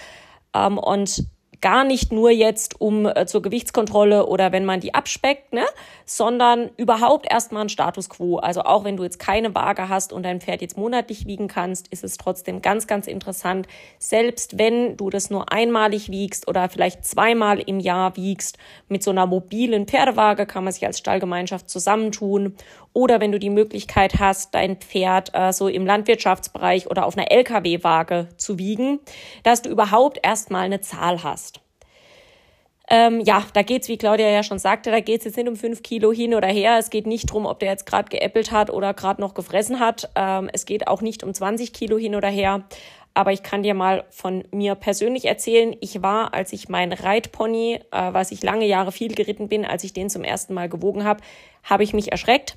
Ähm, 0.55 0.79
und 0.79 1.25
gar 1.63 1.85
nicht 1.85 2.13
nur 2.13 2.31
jetzt 2.31 2.81
um 2.81 3.07
äh, 3.07 3.25
zur 3.25 3.41
Gewichtskontrolle 3.41 4.27
oder 4.27 4.53
wenn 4.53 4.67
man 4.67 4.81
die 4.81 4.93
abspeckt, 4.93 5.53
ne, 5.55 5.65
sondern 6.05 6.71
überhaupt 6.77 7.31
erstmal 7.31 7.63
ein 7.63 7.69
Status 7.69 8.11
quo. 8.11 8.37
Also 8.37 8.63
auch 8.63 8.85
wenn 8.85 8.99
du 8.99 9.05
jetzt 9.05 9.19
keine 9.19 9.55
Waage 9.55 9.89
hast 9.89 10.13
und 10.13 10.25
dein 10.25 10.41
Pferd 10.41 10.61
jetzt 10.61 10.77
monatlich 10.77 11.27
wiegen 11.27 11.49
kannst, 11.49 11.89
ist 11.89 12.05
es 12.05 12.19
trotzdem 12.19 12.61
ganz, 12.61 12.87
ganz 12.87 13.07
interessant, 13.07 13.69
selbst 13.99 14.59
wenn 14.59 14.97
du 14.97 15.09
das 15.09 15.31
nur 15.31 15.51
einmalig 15.53 16.11
wiegst 16.11 16.49
oder 16.49 16.69
vielleicht 16.69 17.07
zweimal 17.07 17.61
im 17.61 17.81
Jahr 17.81 18.17
wiegst, 18.17 18.59
mit 18.89 19.03
so 19.03 19.13
einer 19.13 19.27
mobilen 19.27 19.87
Pferdewaage 19.87 20.47
kann 20.47 20.65
man 20.65 20.73
sich 20.73 20.85
als 20.85 20.99
Stallgemeinschaft 20.99 21.71
zusammentun 21.71 22.57
oder 22.93 23.21
wenn 23.21 23.33
du 23.33 23.39
die 23.39 23.51
Möglichkeit 23.51 24.19
hast, 24.19 24.55
dein 24.55 24.77
Pferd 24.77 25.31
äh, 25.35 25.53
so 25.53 25.69
im 25.69 25.87
Landwirtschaftsbereich 25.87 26.91
oder 26.91 27.07
auf 27.07 27.17
einer 27.17 27.31
Lkw-Waage 27.31 28.29
zu 28.37 28.59
wiegen, 28.59 29.01
dass 29.43 29.63
du 29.63 29.71
überhaupt 29.71 30.19
erstmal 30.23 30.65
eine 30.65 30.81
Zahl 30.81 31.23
hast. 31.23 31.61
Ähm, 32.89 33.21
ja, 33.21 33.45
da 33.55 33.63
geht's, 33.63 33.89
wie 33.89 33.97
Claudia 33.97 34.29
ja 34.29 34.43
schon 34.43 34.59
sagte, 34.59 34.91
da 34.91 35.01
geht's 35.01 35.25
jetzt 35.25 35.37
nicht 35.37 35.49
um 35.49 35.57
fünf 35.57 35.83
Kilo 35.83 36.13
hin 36.13 36.35
oder 36.35 36.49
her. 36.49 36.77
Es 36.79 36.91
geht 36.91 37.07
nicht 37.07 37.31
drum, 37.31 37.47
ob 37.47 37.59
der 37.61 37.71
jetzt 37.71 37.87
gerade 37.87 38.11
geäppelt 38.11 38.53
hat 38.53 38.71
oder 38.71 38.93
gerade 38.93 39.21
noch 39.21 39.35
gefressen 39.35 39.81
hat. 39.81 40.11
Ähm, 40.15 40.51
es 40.53 40.67
geht 40.67 40.89
auch 40.89 41.01
nicht 41.01 41.23
um 41.23 41.33
20 41.33 41.73
Kilo 41.73 41.97
hin 41.97 42.15
oder 42.15 42.29
her. 42.29 42.65
Aber 43.15 43.33
ich 43.33 43.43
kann 43.43 43.63
dir 43.63 43.75
mal 43.75 44.05
von 44.11 44.45
mir 44.53 44.75
persönlich 44.75 45.27
erzählen, 45.27 45.77
ich 45.81 46.03
war, 46.03 46.35
als 46.35 46.53
ich 46.53 46.69
mein 46.69 46.93
Reitpony, 46.93 47.81
äh, 47.91 48.13
was 48.13 48.33
ich 48.33 48.43
lange 48.43 48.67
Jahre 48.67 48.93
viel 48.93 49.15
geritten 49.15 49.49
bin, 49.49 49.65
als 49.65 49.85
ich 49.85 49.93
den 49.93 50.11
zum 50.11 50.25
ersten 50.25 50.55
Mal 50.55 50.69
gewogen 50.69 51.05
habe, 51.05 51.23
habe 51.63 51.85
ich 51.85 51.93
mich 51.93 52.11
erschreckt. 52.11 52.57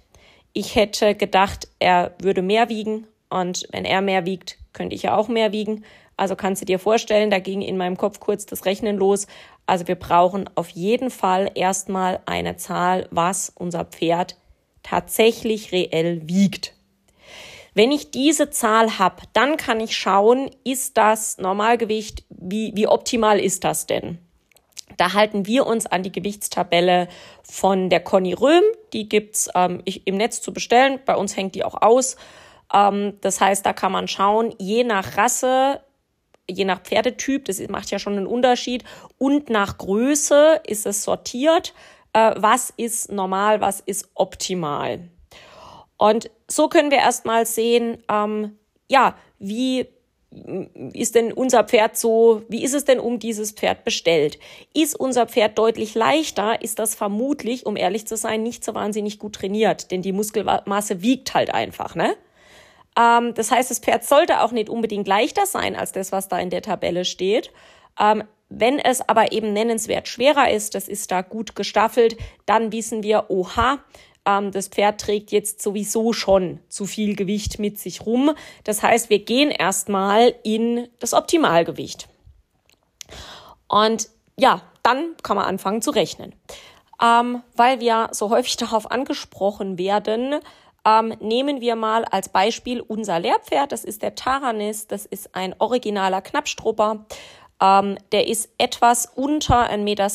Ich 0.57 0.75
hätte 0.75 1.15
gedacht, 1.15 1.67
er 1.79 2.13
würde 2.17 2.41
mehr 2.41 2.69
wiegen 2.69 3.07
und 3.29 3.67
wenn 3.71 3.83
er 3.83 3.99
mehr 3.99 4.25
wiegt, 4.25 4.57
könnte 4.71 4.95
ich 4.95 5.03
ja 5.03 5.17
auch 5.17 5.27
mehr 5.27 5.51
wiegen. 5.51 5.83
Also 6.15 6.37
kannst 6.37 6.61
du 6.61 6.65
dir 6.65 6.79
vorstellen, 6.79 7.29
da 7.29 7.39
ging 7.39 7.61
in 7.61 7.75
meinem 7.75 7.97
Kopf 7.97 8.21
kurz 8.21 8.45
das 8.45 8.63
Rechnen 8.63 8.95
los. 8.95 9.27
Also 9.65 9.85
wir 9.89 9.95
brauchen 9.95 10.49
auf 10.55 10.69
jeden 10.69 11.11
Fall 11.11 11.51
erstmal 11.55 12.21
eine 12.25 12.55
Zahl, 12.55 13.09
was 13.11 13.51
unser 13.53 13.83
Pferd 13.83 14.37
tatsächlich 14.81 15.73
reell 15.73 16.21
wiegt. 16.23 16.73
Wenn 17.73 17.91
ich 17.91 18.11
diese 18.11 18.49
Zahl 18.49 18.97
habe, 18.97 19.23
dann 19.33 19.57
kann 19.57 19.81
ich 19.81 19.97
schauen, 19.97 20.49
ist 20.63 20.95
das 20.95 21.37
Normalgewicht, 21.37 22.23
wie, 22.29 22.71
wie 22.75 22.87
optimal 22.87 23.41
ist 23.41 23.65
das 23.65 23.87
denn? 23.87 24.19
Da 24.97 25.13
halten 25.13 25.45
wir 25.45 25.65
uns 25.65 25.85
an 25.85 26.03
die 26.03 26.11
Gewichtstabelle 26.11 27.07
von 27.43 27.89
der 27.89 27.99
Conny 27.99 28.33
Röhm. 28.33 28.63
Die 28.93 29.09
gibt's 29.09 29.49
ähm, 29.55 29.81
im 29.85 30.17
Netz 30.17 30.41
zu 30.41 30.53
bestellen. 30.53 30.99
Bei 31.05 31.15
uns 31.15 31.35
hängt 31.35 31.55
die 31.55 31.63
auch 31.63 31.81
aus. 31.81 32.17
Ähm, 32.73 33.17
das 33.21 33.41
heißt, 33.41 33.65
da 33.65 33.73
kann 33.73 33.91
man 33.91 34.07
schauen, 34.07 34.53
je 34.59 34.83
nach 34.83 35.17
Rasse, 35.17 35.81
je 36.49 36.65
nach 36.65 36.81
Pferdetyp, 36.81 37.45
das 37.45 37.59
macht 37.69 37.91
ja 37.91 37.99
schon 37.99 38.17
einen 38.17 38.27
Unterschied, 38.27 38.83
und 39.17 39.49
nach 39.49 39.77
Größe 39.77 40.61
ist 40.65 40.85
es 40.85 41.03
sortiert. 41.03 41.73
Äh, 42.13 42.33
was 42.37 42.71
ist 42.75 43.11
normal, 43.11 43.61
was 43.61 43.79
ist 43.79 44.09
optimal? 44.13 45.09
Und 45.97 46.29
so 46.47 46.67
können 46.67 46.91
wir 46.91 46.99
erstmal 46.99 47.45
sehen, 47.45 48.03
ähm, 48.09 48.57
ja, 48.89 49.15
wie 49.39 49.87
ist 50.93 51.15
denn 51.15 51.31
unser 51.31 51.63
Pferd 51.63 51.97
so, 51.97 52.43
wie 52.49 52.63
ist 52.63 52.73
es 52.73 52.85
denn 52.85 52.99
um 52.99 53.19
dieses 53.19 53.51
Pferd 53.51 53.83
bestellt? 53.83 54.37
Ist 54.73 54.99
unser 54.99 55.27
Pferd 55.27 55.57
deutlich 55.57 55.95
leichter, 55.95 56.61
ist 56.61 56.79
das 56.79 56.95
vermutlich, 56.95 57.65
um 57.65 57.77
ehrlich 57.77 58.05
zu 58.07 58.17
sein, 58.17 58.43
nicht 58.43 58.63
so 58.63 58.73
wahnsinnig 58.73 59.19
gut 59.19 59.35
trainiert, 59.35 59.91
denn 59.91 60.01
die 60.01 60.11
Muskelmasse 60.11 61.01
wiegt 61.01 61.33
halt 61.33 61.53
einfach, 61.53 61.95
ne? 61.95 62.15
Ähm, 62.97 63.33
das 63.33 63.51
heißt, 63.51 63.71
das 63.71 63.79
Pferd 63.79 64.03
sollte 64.03 64.41
auch 64.41 64.51
nicht 64.51 64.69
unbedingt 64.69 65.07
leichter 65.07 65.45
sein 65.45 65.75
als 65.75 65.91
das, 65.91 66.11
was 66.11 66.27
da 66.27 66.39
in 66.39 66.49
der 66.49 66.61
Tabelle 66.61 67.05
steht. 67.05 67.51
Ähm, 67.99 68.23
wenn 68.49 68.79
es 68.79 69.07
aber 69.07 69.31
eben 69.31 69.53
nennenswert 69.53 70.07
schwerer 70.07 70.51
ist, 70.51 70.75
das 70.75 70.87
ist 70.87 71.11
da 71.11 71.21
gut 71.21 71.55
gestaffelt, 71.55 72.15
dann 72.45 72.71
wissen 72.71 73.03
wir, 73.03 73.25
oha, 73.29 73.79
ähm, 74.25 74.51
das 74.51 74.67
Pferd 74.67 75.01
trägt 75.01 75.31
jetzt 75.31 75.61
sowieso 75.61 76.13
schon 76.13 76.59
zu 76.69 76.85
viel 76.85 77.15
Gewicht 77.15 77.59
mit 77.59 77.79
sich 77.79 78.05
rum. 78.05 78.31
Das 78.63 78.83
heißt, 78.83 79.09
wir 79.09 79.19
gehen 79.19 79.51
erstmal 79.51 80.33
in 80.43 80.87
das 80.99 81.13
Optimalgewicht. 81.13 82.07
Und 83.67 84.09
ja, 84.37 84.61
dann 84.83 85.15
kann 85.23 85.37
man 85.37 85.45
anfangen 85.45 85.81
zu 85.81 85.91
rechnen. 85.91 86.33
Ähm, 87.01 87.41
weil 87.55 87.79
wir 87.79 88.09
so 88.11 88.29
häufig 88.29 88.57
darauf 88.57 88.89
angesprochen 88.89 89.77
werden, 89.77 90.39
ähm, 90.85 91.15
nehmen 91.19 91.61
wir 91.61 91.75
mal 91.75 92.05
als 92.05 92.29
Beispiel 92.29 92.79
unser 92.79 93.19
Lehrpferd. 93.19 93.71
Das 93.71 93.83
ist 93.83 94.03
der 94.03 94.15
Taranis. 94.15 94.87
Das 94.87 95.05
ist 95.05 95.35
ein 95.35 95.55
originaler 95.57 96.21
Knappstrupper. 96.21 97.05
Ähm, 97.61 97.97
der 98.11 98.27
ist 98.27 98.49
etwas 98.57 99.05
unter 99.15 99.69
1,60 99.69 99.77
Meter, 99.77 100.07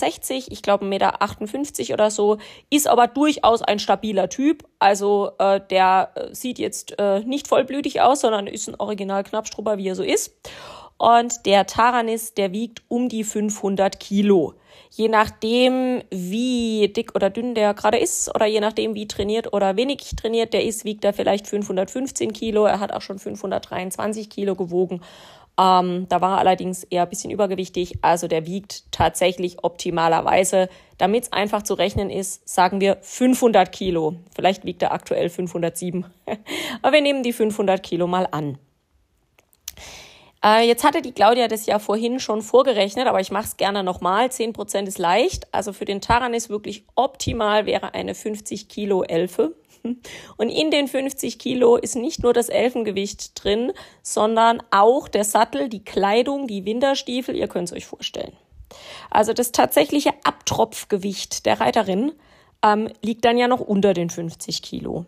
ich 0.52 0.62
glaube 0.62 0.84
1,58 0.84 1.80
Meter 1.80 1.94
oder 1.94 2.10
so, 2.10 2.38
ist 2.68 2.86
aber 2.86 3.06
durchaus 3.06 3.62
ein 3.62 3.78
stabiler 3.78 4.28
Typ. 4.28 4.64
Also 4.78 5.32
äh, 5.38 5.60
der 5.70 6.10
äh, 6.14 6.34
sieht 6.34 6.58
jetzt 6.58 6.98
äh, 6.98 7.20
nicht 7.20 7.48
vollblütig 7.48 8.00
aus, 8.02 8.20
sondern 8.20 8.46
ist 8.46 8.68
ein 8.68 8.78
Original 8.78 9.24
Knappstrupper, 9.24 9.78
wie 9.78 9.88
er 9.88 9.94
so 9.94 10.02
ist. 10.02 10.34
Und 10.98 11.46
der 11.46 11.66
Taranis, 11.66 12.34
der 12.34 12.52
wiegt 12.52 12.82
um 12.88 13.08
die 13.08 13.24
500 13.24 13.98
Kilo. 13.98 14.52
Je 14.90 15.08
nachdem, 15.08 16.02
wie 16.10 16.92
dick 16.94 17.14
oder 17.14 17.30
dünn 17.30 17.54
der 17.54 17.72
gerade 17.72 17.96
ist 17.96 18.34
oder 18.34 18.44
je 18.44 18.60
nachdem, 18.60 18.94
wie 18.94 19.08
trainiert 19.08 19.54
oder 19.54 19.76
wenig 19.76 20.14
trainiert 20.14 20.52
der 20.52 20.62
ist, 20.64 20.84
wiegt 20.84 21.04
er 21.06 21.14
vielleicht 21.14 21.46
515 21.46 22.34
Kilo. 22.34 22.66
Er 22.66 22.80
hat 22.80 22.92
auch 22.92 23.00
schon 23.00 23.18
523 23.18 24.28
Kilo 24.28 24.54
gewogen. 24.56 25.00
Ähm, 25.60 26.06
da 26.08 26.22
war 26.22 26.36
er 26.36 26.38
allerdings 26.38 26.84
eher 26.84 27.02
ein 27.02 27.08
bisschen 27.10 27.30
übergewichtig. 27.30 27.98
Also 28.00 28.28
der 28.28 28.46
wiegt 28.46 28.90
tatsächlich 28.92 29.62
optimalerweise, 29.62 30.70
damit 30.96 31.24
es 31.24 31.32
einfach 31.32 31.62
zu 31.62 31.74
rechnen 31.74 32.08
ist, 32.08 32.48
sagen 32.48 32.80
wir 32.80 32.96
500 33.02 33.70
Kilo. 33.70 34.14
Vielleicht 34.34 34.64
wiegt 34.64 34.80
er 34.80 34.92
aktuell 34.92 35.28
507. 35.28 36.06
Aber 36.82 36.92
wir 36.94 37.02
nehmen 37.02 37.22
die 37.22 37.34
500 37.34 37.82
Kilo 37.82 38.06
mal 38.06 38.26
an. 38.30 38.58
Äh, 40.42 40.66
jetzt 40.66 40.82
hatte 40.82 41.02
die 41.02 41.12
Claudia 41.12 41.46
das 41.46 41.66
ja 41.66 41.78
vorhin 41.78 42.18
schon 42.18 42.40
vorgerechnet, 42.40 43.06
aber 43.06 43.20
ich 43.20 43.30
mache 43.30 43.44
es 43.44 43.58
gerne 43.58 43.84
nochmal. 43.84 44.28
10% 44.28 44.86
ist 44.86 44.96
leicht. 44.96 45.46
Also 45.52 45.74
für 45.74 45.84
den 45.84 46.00
Taran 46.00 46.32
ist 46.32 46.48
wirklich 46.48 46.84
optimal 46.94 47.66
wäre 47.66 47.92
eine 47.92 48.14
50 48.14 48.68
Kilo 48.70 49.02
Elfe. 49.02 49.54
Und 50.36 50.48
in 50.48 50.70
den 50.70 50.88
50 50.88 51.38
Kilo 51.38 51.76
ist 51.76 51.96
nicht 51.96 52.22
nur 52.22 52.32
das 52.32 52.48
Elfengewicht 52.48 53.42
drin, 53.42 53.72
sondern 54.02 54.62
auch 54.70 55.08
der 55.08 55.24
Sattel, 55.24 55.68
die 55.68 55.84
Kleidung, 55.84 56.46
die 56.46 56.64
Winterstiefel. 56.64 57.36
Ihr 57.36 57.48
könnt 57.48 57.68
es 57.68 57.76
euch 57.76 57.86
vorstellen. 57.86 58.32
Also 59.10 59.32
das 59.32 59.52
tatsächliche 59.52 60.12
Abtropfgewicht 60.24 61.46
der 61.46 61.60
Reiterin 61.60 62.12
ähm, 62.62 62.88
liegt 63.02 63.24
dann 63.24 63.38
ja 63.38 63.48
noch 63.48 63.60
unter 63.60 63.94
den 63.94 64.10
50 64.10 64.62
Kilo. 64.62 65.06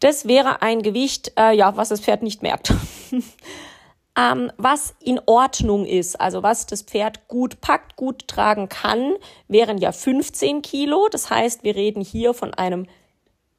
Das 0.00 0.28
wäre 0.28 0.62
ein 0.62 0.82
Gewicht, 0.82 1.32
äh, 1.38 1.56
ja, 1.56 1.76
was 1.76 1.88
das 1.88 2.00
Pferd 2.00 2.22
nicht 2.22 2.42
merkt. 2.42 2.72
ähm, 4.18 4.52
was 4.56 4.94
in 5.00 5.20
Ordnung 5.26 5.86
ist, 5.86 6.20
also 6.20 6.42
was 6.42 6.66
das 6.66 6.82
Pferd 6.82 7.26
gut 7.26 7.60
packt, 7.60 7.96
gut 7.96 8.28
tragen 8.28 8.68
kann, 8.68 9.14
wären 9.48 9.78
ja 9.78 9.90
15 9.90 10.62
Kilo. 10.62 11.08
Das 11.10 11.30
heißt, 11.30 11.64
wir 11.64 11.74
reden 11.74 12.02
hier 12.02 12.32
von 12.32 12.54
einem 12.54 12.86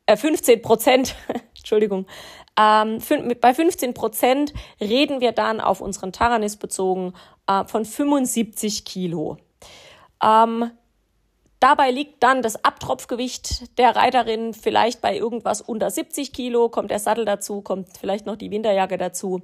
äh, 0.09 0.17
15 0.17 0.61
Prozent, 0.61 1.15
Entschuldigung, 1.57 2.05
ähm, 2.57 2.99
bei 3.39 3.53
15 3.53 3.93
Prozent 3.93 4.53
reden 4.81 5.21
wir 5.21 5.31
dann 5.31 5.61
auf 5.61 5.81
unseren 5.81 6.11
Taranis 6.11 6.57
bezogen 6.57 7.13
äh, 7.47 7.63
von 7.65 7.85
75 7.85 8.85
Kilo. 8.85 9.37
Ähm, 10.23 10.71
Dabei 11.61 11.91
liegt 11.91 12.23
dann 12.23 12.41
das 12.41 12.63
Abtropfgewicht 12.63 13.77
der 13.77 13.93
Reiterin 13.93 14.53
vielleicht 14.53 15.01
bei 15.01 15.17
irgendwas 15.17 15.59
unter 15.59 15.91
70 15.91 16.31
Kilo, 16.31 16.69
kommt 16.69 16.89
der 16.89 16.99
Sattel 16.99 17.25
dazu, 17.25 17.61
kommt 17.61 17.97
vielleicht 17.99 18.25
noch 18.25 18.37
die 18.37 18.49
Winterjacke 18.49 18.97
dazu. 18.97 19.41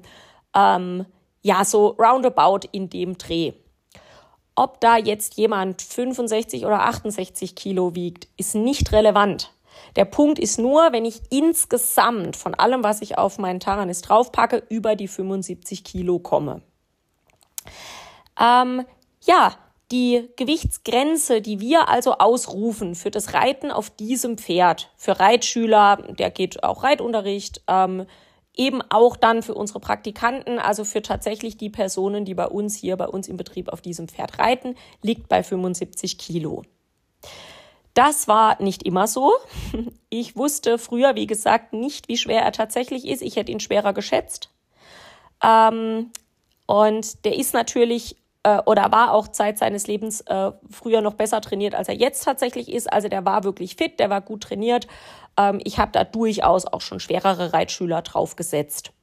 Ähm, 0.55 1.05
ja, 1.41 1.65
so 1.65 1.87
roundabout 1.99 2.69
in 2.71 2.89
dem 2.89 3.17
Dreh. 3.17 3.51
Ob 4.55 4.79
da 4.79 4.95
jetzt 4.95 5.35
jemand 5.35 5.81
65 5.81 6.65
oder 6.65 6.85
68 6.85 7.53
Kilo 7.53 7.95
wiegt, 7.95 8.29
ist 8.37 8.55
nicht 8.55 8.93
relevant. 8.93 9.51
Der 9.95 10.05
Punkt 10.05 10.39
ist 10.39 10.59
nur, 10.59 10.91
wenn 10.91 11.05
ich 11.05 11.21
insgesamt 11.29 12.35
von 12.35 12.53
allem, 12.53 12.83
was 12.83 13.01
ich 13.01 13.17
auf 13.17 13.37
meinen 13.37 13.59
Taranis 13.59 14.01
draufpacke, 14.01 14.63
über 14.69 14.95
die 14.95 15.07
75 15.07 15.83
Kilo 15.83 16.19
komme. 16.19 16.61
Ähm, 18.39 18.85
ja, 19.21 19.55
die 19.91 20.29
Gewichtsgrenze, 20.35 21.41
die 21.41 21.59
wir 21.59 21.89
also 21.89 22.13
ausrufen 22.13 22.95
für 22.95 23.11
das 23.11 23.33
Reiten 23.33 23.71
auf 23.71 23.89
diesem 23.89 24.37
Pferd, 24.37 24.91
für 24.97 25.19
Reitschüler, 25.19 25.97
der 26.17 26.31
geht 26.31 26.63
auch 26.63 26.83
Reitunterricht, 26.83 27.61
ähm, 27.67 28.05
eben 28.55 28.81
auch 28.89 29.15
dann 29.15 29.43
für 29.43 29.53
unsere 29.53 29.79
Praktikanten, 29.79 30.59
also 30.59 30.83
für 30.85 31.01
tatsächlich 31.01 31.57
die 31.57 31.69
Personen, 31.69 32.25
die 32.25 32.33
bei 32.33 32.47
uns 32.47 32.75
hier, 32.75 32.97
bei 32.97 33.07
uns 33.07 33.27
im 33.27 33.37
Betrieb 33.37 33.69
auf 33.69 33.81
diesem 33.81 34.07
Pferd 34.07 34.39
reiten, 34.39 34.75
liegt 35.01 35.27
bei 35.27 35.43
75 35.43 36.17
Kilo. 36.17 36.63
Das 37.95 38.27
war 38.27 38.61
nicht 38.61 38.83
immer 38.83 39.07
so. 39.07 39.33
Ich 40.09 40.37
wusste 40.37 40.77
früher, 40.77 41.15
wie 41.15 41.27
gesagt, 41.27 41.73
nicht, 41.73 42.07
wie 42.07 42.15
schwer 42.15 42.41
er 42.41 42.53
tatsächlich 42.53 43.05
ist. 43.05 43.21
Ich 43.21 43.35
hätte 43.35 43.51
ihn 43.51 43.59
schwerer 43.59 43.91
geschätzt. 43.91 44.49
Ähm, 45.43 46.11
und 46.67 47.25
der 47.25 47.35
ist 47.35 47.53
natürlich 47.53 48.15
äh, 48.43 48.61
oder 48.65 48.91
war 48.93 49.11
auch 49.11 49.27
Zeit 49.27 49.57
seines 49.57 49.87
Lebens 49.87 50.21
äh, 50.21 50.51
früher 50.69 51.01
noch 51.01 51.15
besser 51.15 51.41
trainiert, 51.41 51.75
als 51.75 51.89
er 51.89 51.95
jetzt 51.95 52.23
tatsächlich 52.23 52.71
ist. 52.71 52.93
Also 52.93 53.09
der 53.09 53.25
war 53.25 53.43
wirklich 53.43 53.75
fit, 53.75 53.99
der 53.99 54.09
war 54.09 54.21
gut 54.21 54.43
trainiert. 54.43 54.87
Ähm, 55.35 55.59
ich 55.63 55.79
habe 55.79 55.91
da 55.91 56.05
durchaus 56.05 56.65
auch 56.65 56.81
schon 56.81 57.01
schwerere 57.01 57.51
Reitschüler 57.51 58.01
draufgesetzt. 58.03 58.93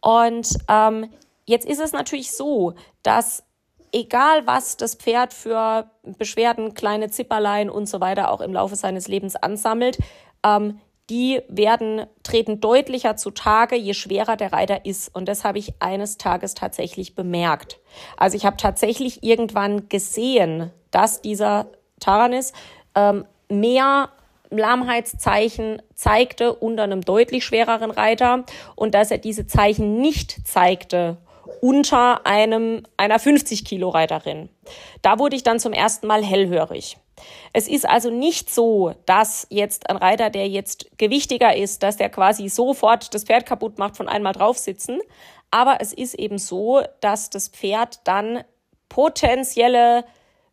Und 0.00 0.58
ähm, 0.68 1.08
jetzt 1.46 1.66
ist 1.66 1.80
es 1.80 1.92
natürlich 1.92 2.32
so, 2.32 2.74
dass 3.02 3.44
egal 3.92 4.46
was 4.46 4.76
das 4.76 4.94
Pferd 4.94 5.32
für 5.32 5.90
Beschwerden, 6.02 6.74
kleine 6.74 7.10
Zipperlein 7.10 7.70
und 7.70 7.86
so 7.86 8.00
weiter 8.00 8.30
auch 8.30 8.40
im 8.40 8.52
Laufe 8.52 8.76
seines 8.76 9.08
Lebens 9.08 9.36
ansammelt, 9.36 9.98
ähm, 10.44 10.80
die 11.10 11.40
werden, 11.48 12.06
treten 12.22 12.60
deutlicher 12.60 13.16
zutage, 13.16 13.76
je 13.76 13.94
schwerer 13.94 14.36
der 14.36 14.52
Reiter 14.52 14.84
ist. 14.84 15.14
Und 15.14 15.26
das 15.26 15.42
habe 15.42 15.58
ich 15.58 15.72
eines 15.80 16.18
Tages 16.18 16.54
tatsächlich 16.54 17.14
bemerkt. 17.14 17.80
Also 18.18 18.36
ich 18.36 18.44
habe 18.44 18.58
tatsächlich 18.58 19.22
irgendwann 19.22 19.88
gesehen, 19.88 20.70
dass 20.90 21.22
dieser 21.22 21.68
Taranis 21.98 22.52
ähm, 22.94 23.24
mehr 23.48 24.10
Lahmheitszeichen 24.50 25.82
zeigte 25.94 26.54
unter 26.54 26.82
einem 26.82 27.02
deutlich 27.02 27.44
schwereren 27.44 27.90
Reiter 27.90 28.44
und 28.76 28.94
dass 28.94 29.10
er 29.10 29.18
diese 29.18 29.46
Zeichen 29.46 30.00
nicht 30.00 30.46
zeigte 30.46 31.18
unter 31.60 32.26
einem, 32.26 32.82
einer 32.96 33.18
50 33.18 33.64
Kilo 33.64 33.88
Reiterin. 33.88 34.48
Da 35.02 35.18
wurde 35.18 35.36
ich 35.36 35.42
dann 35.42 35.60
zum 35.60 35.72
ersten 35.72 36.06
Mal 36.06 36.24
hellhörig. 36.24 36.96
Es 37.52 37.68
ist 37.68 37.88
also 37.88 38.10
nicht 38.10 38.52
so, 38.52 38.94
dass 39.06 39.46
jetzt 39.50 39.90
ein 39.90 39.96
Reiter, 39.96 40.30
der 40.30 40.48
jetzt 40.48 40.90
gewichtiger 40.98 41.56
ist, 41.56 41.82
dass 41.82 41.96
der 41.96 42.10
quasi 42.10 42.48
sofort 42.48 43.12
das 43.14 43.24
Pferd 43.24 43.46
kaputt 43.46 43.78
macht 43.78 43.96
von 43.96 44.08
einmal 44.08 44.32
draufsitzen. 44.32 45.00
Aber 45.50 45.78
es 45.80 45.92
ist 45.92 46.14
eben 46.14 46.38
so, 46.38 46.82
dass 47.00 47.30
das 47.30 47.48
Pferd 47.48 48.00
dann 48.04 48.44
potenzielle 48.88 50.04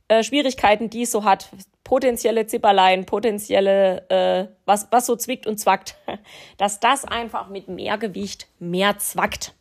äh, 0.08 0.24
Schwierigkeiten, 0.24 0.90
die 0.90 1.04
es 1.04 1.12
so 1.12 1.24
hat, 1.24 1.50
potenzielle 1.84 2.48
Zipperlein, 2.48 3.06
potenzielle, 3.06 4.10
äh, 4.10 4.48
was, 4.66 4.88
was 4.92 5.06
so 5.06 5.16
zwickt 5.16 5.48
und 5.48 5.60
zwackt, 5.60 5.96
dass 6.58 6.80
das 6.80 7.06
einfach 7.06 7.50
mit 7.50 7.68
mehr 7.68 7.98
Gewicht 7.98 8.48
mehr 8.60 8.98
zwackt. 8.98 9.54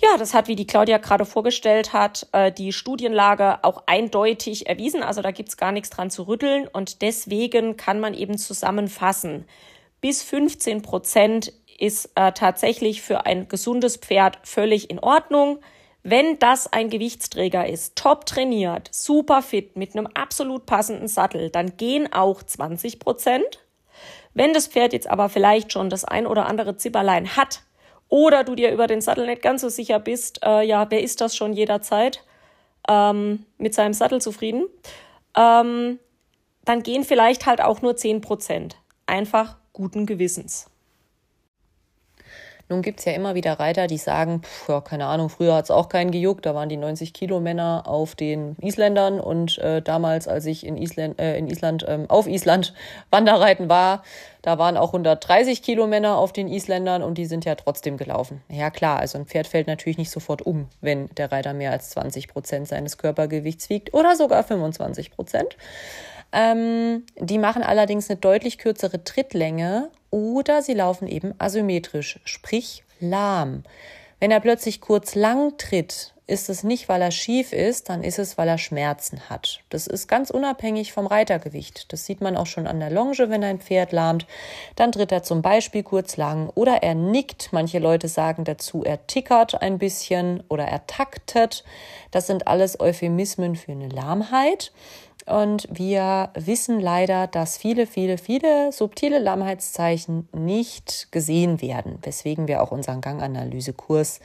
Ja, 0.00 0.16
das 0.16 0.32
hat, 0.32 0.46
wie 0.46 0.54
die 0.54 0.66
Claudia 0.66 0.98
gerade 0.98 1.24
vorgestellt 1.24 1.92
hat, 1.92 2.28
äh, 2.30 2.52
die 2.52 2.72
Studienlage 2.72 3.64
auch 3.64 3.82
eindeutig 3.86 4.68
erwiesen. 4.68 5.02
Also 5.02 5.22
da 5.22 5.32
gibt's 5.32 5.56
gar 5.56 5.72
nichts 5.72 5.90
dran 5.90 6.10
zu 6.10 6.28
rütteln. 6.28 6.68
Und 6.68 7.02
deswegen 7.02 7.76
kann 7.76 7.98
man 7.98 8.14
eben 8.14 8.38
zusammenfassen. 8.38 9.44
Bis 10.00 10.22
15 10.22 10.82
Prozent 10.82 11.52
ist 11.78 12.12
äh, 12.14 12.30
tatsächlich 12.30 13.02
für 13.02 13.26
ein 13.26 13.48
gesundes 13.48 13.96
Pferd 13.96 14.38
völlig 14.44 14.88
in 14.88 15.00
Ordnung. 15.00 15.58
Wenn 16.04 16.38
das 16.38 16.72
ein 16.72 16.90
Gewichtsträger 16.90 17.68
ist, 17.68 17.96
top 17.96 18.24
trainiert, 18.24 18.88
super 18.92 19.42
fit, 19.42 19.76
mit 19.76 19.96
einem 19.96 20.06
absolut 20.06 20.64
passenden 20.64 21.08
Sattel, 21.08 21.50
dann 21.50 21.76
gehen 21.76 22.12
auch 22.12 22.44
20 22.44 23.00
Prozent. 23.00 23.64
Wenn 24.32 24.54
das 24.54 24.68
Pferd 24.68 24.92
jetzt 24.92 25.10
aber 25.10 25.28
vielleicht 25.28 25.72
schon 25.72 25.90
das 25.90 26.04
ein 26.04 26.28
oder 26.28 26.46
andere 26.46 26.76
Zipperlein 26.76 27.36
hat, 27.36 27.62
oder 28.08 28.44
du 28.44 28.54
dir 28.54 28.72
über 28.72 28.86
den 28.86 29.00
Sattel 29.00 29.26
nicht 29.26 29.42
ganz 29.42 29.60
so 29.60 29.68
sicher 29.68 29.98
bist, 29.98 30.40
äh, 30.44 30.62
ja, 30.62 30.90
wer 30.90 31.02
ist 31.02 31.20
das 31.20 31.36
schon 31.36 31.52
jederzeit 31.52 32.24
ähm, 32.88 33.44
mit 33.58 33.74
seinem 33.74 33.92
Sattel 33.92 34.20
zufrieden, 34.20 34.66
ähm, 35.36 35.98
dann 36.64 36.82
gehen 36.82 37.04
vielleicht 37.04 37.46
halt 37.46 37.60
auch 37.60 37.82
nur 37.82 37.96
10 37.96 38.20
Prozent. 38.20 38.76
Einfach 39.06 39.56
guten 39.72 40.06
Gewissens. 40.06 40.70
Nun 42.68 42.82
gibt 42.82 42.98
es 42.98 43.06
ja 43.06 43.12
immer 43.12 43.34
wieder 43.34 43.54
Reiter, 43.54 43.86
die 43.86 43.96
sagen, 43.96 44.42
pff, 44.42 44.68
ja, 44.68 44.80
keine 44.80 45.06
Ahnung, 45.06 45.30
früher 45.30 45.54
hat 45.54 45.64
es 45.64 45.70
auch 45.70 45.88
keinen 45.88 46.10
gejuckt, 46.10 46.44
da 46.44 46.54
waren 46.54 46.68
die 46.68 46.76
90 46.76 47.14
Kilo 47.14 47.40
Männer 47.40 47.84
auf 47.86 48.14
den 48.14 48.56
Isländern 48.60 49.20
und 49.20 49.58
äh, 49.58 49.80
damals, 49.80 50.28
als 50.28 50.44
ich 50.46 50.66
in 50.66 50.76
Island, 50.76 51.18
äh, 51.18 51.38
in 51.38 51.48
Island 51.48 51.84
ähm, 51.88 52.04
auf 52.08 52.26
Island 52.26 52.74
Wanderreiten 53.10 53.68
war, 53.68 54.02
da 54.42 54.58
waren 54.58 54.76
auch 54.76 54.88
130 54.88 55.62
Kilo 55.62 55.86
Männer 55.86 56.18
auf 56.18 56.32
den 56.32 56.48
Isländern 56.48 57.02
und 57.02 57.18
die 57.18 57.26
sind 57.26 57.44
ja 57.44 57.54
trotzdem 57.54 57.96
gelaufen. 57.96 58.42
Ja 58.50 58.70
klar, 58.70 58.98
also 58.98 59.18
ein 59.18 59.26
Pferd 59.26 59.46
fällt 59.46 59.66
natürlich 59.66 59.98
nicht 59.98 60.10
sofort 60.10 60.42
um, 60.42 60.68
wenn 60.80 61.08
der 61.16 61.32
Reiter 61.32 61.54
mehr 61.54 61.72
als 61.72 61.90
20 61.90 62.28
Prozent 62.28 62.68
seines 62.68 62.98
Körpergewichts 62.98 63.70
wiegt 63.70 63.94
oder 63.94 64.14
sogar 64.14 64.44
25 64.44 65.10
Prozent. 65.10 65.56
Ähm, 66.32 67.04
die 67.18 67.38
machen 67.38 67.62
allerdings 67.62 68.10
eine 68.10 68.18
deutlich 68.18 68.58
kürzere 68.58 69.02
Trittlänge 69.02 69.90
oder 70.10 70.62
sie 70.62 70.74
laufen 70.74 71.08
eben 71.08 71.34
asymmetrisch, 71.38 72.20
sprich 72.24 72.84
lahm. 73.00 73.64
Wenn 74.20 74.30
er 74.30 74.40
plötzlich 74.40 74.80
kurz 74.80 75.14
lang 75.14 75.56
tritt, 75.58 76.12
ist 76.28 76.50
es 76.50 76.62
nicht, 76.62 76.90
weil 76.90 77.00
er 77.00 77.10
schief 77.10 77.54
ist, 77.54 77.88
dann 77.88 78.04
ist 78.04 78.18
es, 78.18 78.36
weil 78.36 78.48
er 78.48 78.58
Schmerzen 78.58 79.30
hat. 79.30 79.60
Das 79.70 79.86
ist 79.86 80.08
ganz 80.08 80.28
unabhängig 80.28 80.92
vom 80.92 81.06
Reitergewicht. 81.06 81.90
Das 81.90 82.04
sieht 82.04 82.20
man 82.20 82.36
auch 82.36 82.46
schon 82.46 82.66
an 82.66 82.80
der 82.80 82.90
Longe, 82.90 83.30
wenn 83.30 83.42
ein 83.42 83.60
Pferd 83.60 83.92
lahmt. 83.92 84.26
Dann 84.76 84.92
tritt 84.92 85.10
er 85.10 85.22
zum 85.22 85.40
Beispiel 85.40 85.82
kurz 85.82 86.18
lang 86.18 86.50
oder 86.54 86.82
er 86.82 86.94
nickt. 86.94 87.48
Manche 87.52 87.78
Leute 87.78 88.08
sagen 88.08 88.44
dazu, 88.44 88.84
er 88.84 89.06
tickert 89.06 89.62
ein 89.62 89.78
bisschen 89.78 90.42
oder 90.48 90.64
er 90.64 90.86
taktet. 90.86 91.64
Das 92.10 92.26
sind 92.26 92.46
alles 92.46 92.78
Euphemismen 92.78 93.56
für 93.56 93.72
eine 93.72 93.88
Lahmheit. 93.88 94.72
Und 95.28 95.68
wir 95.70 96.30
wissen 96.34 96.80
leider, 96.80 97.26
dass 97.26 97.58
viele, 97.58 97.86
viele, 97.86 98.16
viele 98.16 98.72
subtile 98.72 99.18
Lahmheitszeichen 99.18 100.26
nicht 100.32 101.08
gesehen 101.12 101.60
werden, 101.60 101.98
weswegen 102.02 102.48
wir 102.48 102.62
auch 102.62 102.70
unseren 102.70 103.02
Ganganalysekurs 103.02 104.20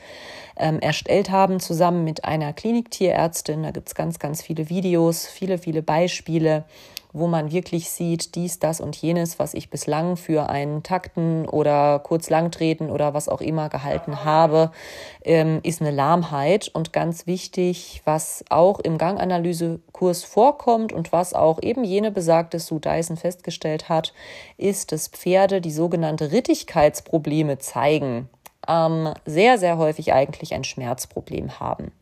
ähm, 0.56 0.80
erstellt 0.80 1.30
haben, 1.30 1.60
zusammen 1.60 2.04
mit 2.04 2.24
einer 2.24 2.54
Kliniktierärztin. 2.54 3.64
Da 3.64 3.70
gibt 3.70 3.88
es 3.88 3.94
ganz, 3.94 4.18
ganz 4.18 4.40
viele 4.42 4.70
Videos, 4.70 5.26
viele, 5.26 5.58
viele 5.58 5.82
Beispiele 5.82 6.64
wo 7.14 7.28
man 7.28 7.52
wirklich 7.52 7.90
sieht, 7.90 8.34
dies, 8.34 8.58
das 8.58 8.80
und 8.80 8.96
jenes, 8.96 9.38
was 9.38 9.54
ich 9.54 9.70
bislang 9.70 10.16
für 10.16 10.50
einen 10.50 10.82
Takten 10.82 11.48
oder 11.48 12.00
kurz 12.00 12.28
langtreten 12.28 12.90
oder 12.90 13.14
was 13.14 13.28
auch 13.28 13.40
immer 13.40 13.68
gehalten 13.68 14.24
habe, 14.24 14.72
ähm, 15.22 15.60
ist 15.62 15.80
eine 15.80 15.92
Lahmheit. 15.92 16.68
Und 16.74 16.92
ganz 16.92 17.28
wichtig, 17.28 18.02
was 18.04 18.44
auch 18.50 18.80
im 18.80 18.98
Ganganalysekurs 18.98 20.24
vorkommt 20.24 20.92
und 20.92 21.12
was 21.12 21.34
auch 21.34 21.62
eben 21.62 21.84
jene 21.84 22.10
besagte 22.10 22.58
Sue 22.58 22.80
Dyson 22.80 23.16
festgestellt 23.16 23.88
hat, 23.88 24.12
ist, 24.58 24.90
dass 24.90 25.06
Pferde 25.06 25.60
die 25.60 25.70
sogenannte 25.70 26.32
Rittigkeitsprobleme 26.32 27.58
zeigen, 27.58 28.28
ähm, 28.66 29.14
sehr, 29.24 29.58
sehr 29.58 29.78
häufig 29.78 30.12
eigentlich 30.12 30.52
ein 30.52 30.64
Schmerzproblem 30.64 31.60
haben. 31.60 31.92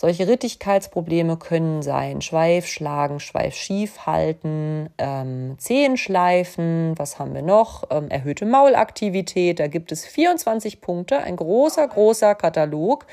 Solche 0.00 0.26
Rittigkeitsprobleme 0.26 1.36
können 1.36 1.82
sein 1.82 2.22
Schweif 2.22 2.66
schlagen, 2.66 3.20
Schweif 3.20 3.54
schief 3.54 4.06
halten, 4.06 4.88
ähm, 4.96 5.56
Zehenschleifen, 5.58 6.94
was 6.96 7.18
haben 7.18 7.34
wir 7.34 7.42
noch? 7.42 7.84
Ähm, 7.90 8.08
erhöhte 8.08 8.46
Maulaktivität, 8.46 9.60
da 9.60 9.66
gibt 9.66 9.92
es 9.92 10.06
24 10.06 10.80
Punkte, 10.80 11.18
ein 11.18 11.36
großer, 11.36 11.86
großer 11.86 12.34
Katalog. 12.34 13.04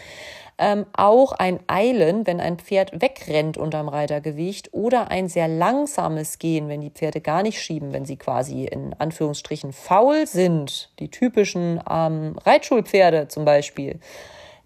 Ähm, 0.58 0.86
auch 0.94 1.34
ein 1.34 1.60
Eilen, 1.68 2.26
wenn 2.26 2.40
ein 2.40 2.58
Pferd 2.58 3.02
wegrennt 3.02 3.58
unterm 3.58 3.90
Reitergewicht 3.90 4.74
oder 4.74 5.12
ein 5.12 5.28
sehr 5.28 5.50
langsames 5.50 6.40
Gehen, 6.40 6.70
wenn 6.70 6.80
die 6.80 6.90
Pferde 6.90 7.20
gar 7.20 7.44
nicht 7.44 7.62
schieben, 7.62 7.92
wenn 7.92 8.06
sie 8.06 8.16
quasi 8.16 8.64
in 8.64 8.96
Anführungsstrichen 8.98 9.74
faul 9.74 10.26
sind, 10.26 10.90
die 11.00 11.12
typischen 11.12 11.82
ähm, 11.92 12.38
Reitschulpferde 12.46 13.28
zum 13.28 13.44
Beispiel 13.44 14.00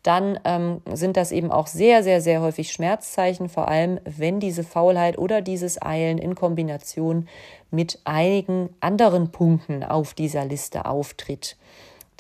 dann 0.04 0.40
ähm, 0.46 0.82
sind 0.92 1.18
das 1.18 1.32
eben 1.32 1.52
auch 1.52 1.68
sehr, 1.68 2.04
sehr, 2.04 2.22
sehr 2.22 2.42
häufig 2.42 2.72
Schmerzzeichen, 2.72 3.50
vor 3.50 3.68
allem 3.68 4.00
wenn 4.06 4.40
diese 4.40 4.64
Faulheit 4.64 5.18
oder 5.18 5.42
dieses 5.42 5.82
Eilen 5.82 6.18
in 6.18 6.36
Kombination 6.36 7.28
mit 7.70 8.00
einigen 8.04 8.70
anderen 8.80 9.32
Punkten 9.32 9.84
auf 9.84 10.14
dieser 10.14 10.46
Liste 10.46 10.86
auftritt. 10.86 11.56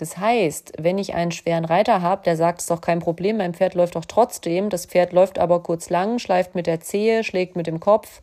Das 0.01 0.17
heißt, 0.17 0.73
wenn 0.79 0.97
ich 0.97 1.13
einen 1.13 1.31
schweren 1.31 1.63
Reiter 1.63 2.01
habe, 2.01 2.23
der 2.23 2.35
sagt, 2.35 2.59
es 2.59 2.63
ist 2.63 2.71
doch 2.71 2.81
kein 2.81 2.97
Problem, 2.97 3.37
mein 3.37 3.53
Pferd 3.53 3.75
läuft 3.75 3.95
doch 3.95 4.05
trotzdem, 4.05 4.71
das 4.71 4.87
Pferd 4.87 5.13
läuft 5.13 5.37
aber 5.37 5.61
kurz 5.61 5.91
lang, 5.91 6.17
schleift 6.17 6.55
mit 6.55 6.65
der 6.65 6.79
Zehe, 6.79 7.23
schlägt 7.23 7.55
mit 7.55 7.67
dem 7.67 7.79
Kopf, 7.79 8.21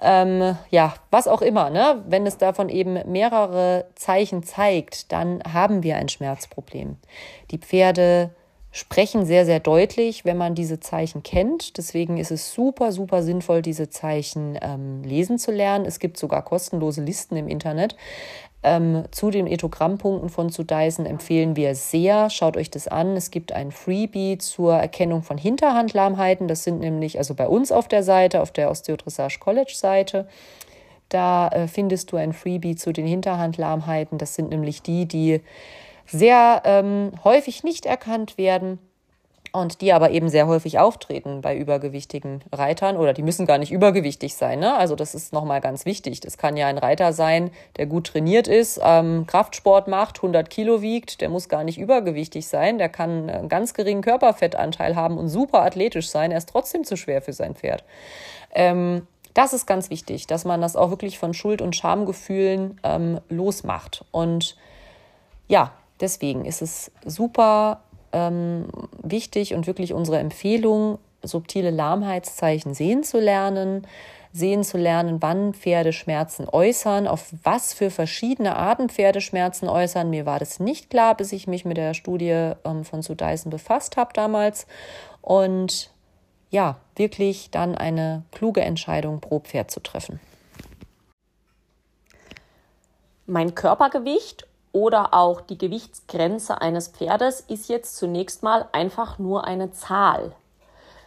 ähm, 0.00 0.56
ja, 0.70 0.94
was 1.10 1.28
auch 1.28 1.42
immer, 1.42 1.68
ne? 1.68 2.02
Wenn 2.08 2.26
es 2.26 2.38
davon 2.38 2.70
eben 2.70 2.98
mehrere 3.10 3.84
Zeichen 3.94 4.42
zeigt, 4.42 5.12
dann 5.12 5.42
haben 5.42 5.82
wir 5.82 5.96
ein 5.96 6.08
Schmerzproblem. 6.08 6.96
Die 7.50 7.58
Pferde 7.58 8.30
sprechen 8.70 9.24
sehr, 9.24 9.46
sehr 9.46 9.60
deutlich, 9.60 10.24
wenn 10.24 10.36
man 10.36 10.54
diese 10.54 10.80
Zeichen 10.80 11.22
kennt. 11.22 11.78
Deswegen 11.78 12.18
ist 12.18 12.30
es 12.30 12.52
super, 12.52 12.92
super 12.92 13.22
sinnvoll, 13.22 13.62
diese 13.62 13.88
Zeichen 13.88 14.58
ähm, 14.60 15.02
lesen 15.02 15.38
zu 15.38 15.50
lernen. 15.50 15.86
Es 15.86 15.98
gibt 15.98 16.18
sogar 16.18 16.44
kostenlose 16.44 17.02
Listen 17.02 17.36
im 17.36 17.48
Internet. 17.48 17.96
Ähm, 18.62 19.04
zu 19.12 19.30
den 19.30 19.46
Ethogrammpunkten 19.46 20.30
von 20.30 20.50
zu 20.50 20.64
Dyson 20.64 21.06
empfehlen 21.06 21.54
wir 21.54 21.76
sehr, 21.76 22.28
schaut 22.28 22.56
euch 22.56 22.70
das 22.70 22.88
an. 22.88 23.16
Es 23.16 23.30
gibt 23.30 23.52
ein 23.52 23.70
Freebie 23.70 24.38
zur 24.38 24.74
Erkennung 24.74 25.22
von 25.22 25.38
Hinterhandlahmheiten. 25.38 26.48
Das 26.48 26.64
sind 26.64 26.80
nämlich, 26.80 27.18
also 27.18 27.34
bei 27.34 27.46
uns 27.46 27.70
auf 27.70 27.86
der 27.86 28.02
Seite, 28.02 28.42
auf 28.42 28.50
der 28.50 28.70
Osteodressage 28.70 29.38
College 29.38 29.72
Seite, 29.74 30.26
da 31.08 31.48
äh, 31.48 31.68
findest 31.68 32.10
du 32.12 32.16
ein 32.16 32.32
Freebie 32.32 32.74
zu 32.74 32.92
den 32.92 33.06
Hinterhandlahmheiten. 33.06 34.18
Das 34.18 34.34
sind 34.34 34.50
nämlich 34.50 34.82
die, 34.82 35.06
die 35.06 35.40
sehr 36.10 36.62
ähm, 36.64 37.12
häufig 37.24 37.64
nicht 37.64 37.86
erkannt 37.86 38.38
werden 38.38 38.78
und 39.52 39.80
die 39.80 39.92
aber 39.92 40.10
eben 40.10 40.28
sehr 40.28 40.46
häufig 40.46 40.78
auftreten 40.78 41.40
bei 41.40 41.56
übergewichtigen 41.56 42.42
Reitern 42.52 42.96
oder 42.96 43.12
die 43.12 43.22
müssen 43.22 43.46
gar 43.46 43.58
nicht 43.58 43.72
übergewichtig 43.72 44.34
sein. 44.34 44.60
Ne? 44.60 44.76
Also 44.76 44.94
das 44.94 45.14
ist 45.14 45.32
nochmal 45.32 45.60
ganz 45.60 45.86
wichtig. 45.86 46.20
Das 46.20 46.38
kann 46.38 46.56
ja 46.56 46.66
ein 46.66 46.78
Reiter 46.78 47.12
sein, 47.12 47.50
der 47.76 47.86
gut 47.86 48.08
trainiert 48.08 48.48
ist, 48.48 48.80
ähm, 48.82 49.26
Kraftsport 49.26 49.88
macht, 49.88 50.18
100 50.18 50.50
Kilo 50.50 50.82
wiegt, 50.82 51.20
der 51.20 51.28
muss 51.28 51.48
gar 51.48 51.64
nicht 51.64 51.78
übergewichtig 51.78 52.46
sein, 52.46 52.78
der 52.78 52.88
kann 52.88 53.30
einen 53.30 53.48
ganz 53.48 53.74
geringen 53.74 54.02
Körperfettanteil 54.02 54.96
haben 54.96 55.18
und 55.18 55.28
super 55.28 55.62
athletisch 55.62 56.08
sein, 56.08 56.30
er 56.30 56.38
ist 56.38 56.48
trotzdem 56.48 56.84
zu 56.84 56.96
schwer 56.96 57.22
für 57.22 57.32
sein 57.32 57.54
Pferd. 57.54 57.84
Ähm, 58.54 59.06
das 59.34 59.52
ist 59.52 59.66
ganz 59.66 59.90
wichtig, 59.90 60.26
dass 60.26 60.44
man 60.44 60.60
das 60.60 60.74
auch 60.74 60.90
wirklich 60.90 61.18
von 61.18 61.32
Schuld- 61.32 61.62
und 61.62 61.76
Schamgefühlen 61.76 62.80
ähm, 62.82 63.20
losmacht. 63.28 64.04
Und 64.10 64.56
ja, 65.46 65.72
Deswegen 66.00 66.44
ist 66.44 66.62
es 66.62 66.90
super 67.04 67.82
ähm, 68.12 68.66
wichtig 69.02 69.54
und 69.54 69.66
wirklich 69.66 69.92
unsere 69.92 70.18
Empfehlung, 70.18 70.98
subtile 71.22 71.70
Lahmheitszeichen 71.70 72.74
sehen 72.74 73.02
zu 73.02 73.18
lernen, 73.18 73.86
sehen 74.32 74.62
zu 74.62 74.78
lernen, 74.78 75.20
wann 75.20 75.54
Pferde 75.54 75.92
Schmerzen 75.92 76.48
äußern, 76.48 77.08
auf 77.08 77.32
was 77.42 77.74
für 77.74 77.90
verschiedene 77.90 78.56
Arten 78.56 78.88
Pferde 78.88 79.20
Schmerzen 79.20 79.68
äußern. 79.68 80.10
Mir 80.10 80.26
war 80.26 80.38
das 80.38 80.60
nicht 80.60 80.90
klar, 80.90 81.16
bis 81.16 81.32
ich 81.32 81.46
mich 81.46 81.64
mit 81.64 81.76
der 81.76 81.94
Studie 81.94 82.52
ähm, 82.64 82.84
von 82.84 83.02
Sue 83.02 83.16
Dyson 83.16 83.50
befasst 83.50 83.96
habe 83.96 84.12
damals. 84.12 84.66
Und 85.22 85.90
ja, 86.50 86.76
wirklich 86.96 87.50
dann 87.50 87.74
eine 87.74 88.22
kluge 88.32 88.60
Entscheidung 88.60 89.20
pro 89.20 89.40
Pferd 89.40 89.70
zu 89.70 89.80
treffen. 89.80 90.20
Mein 93.26 93.54
Körpergewicht 93.54 94.46
oder 94.72 95.14
auch 95.14 95.40
die 95.40 95.58
Gewichtsgrenze 95.58 96.60
eines 96.60 96.88
Pferdes 96.88 97.40
ist 97.40 97.68
jetzt 97.68 97.96
zunächst 97.96 98.42
mal 98.42 98.68
einfach 98.72 99.18
nur 99.18 99.44
eine 99.44 99.70
Zahl. 99.72 100.32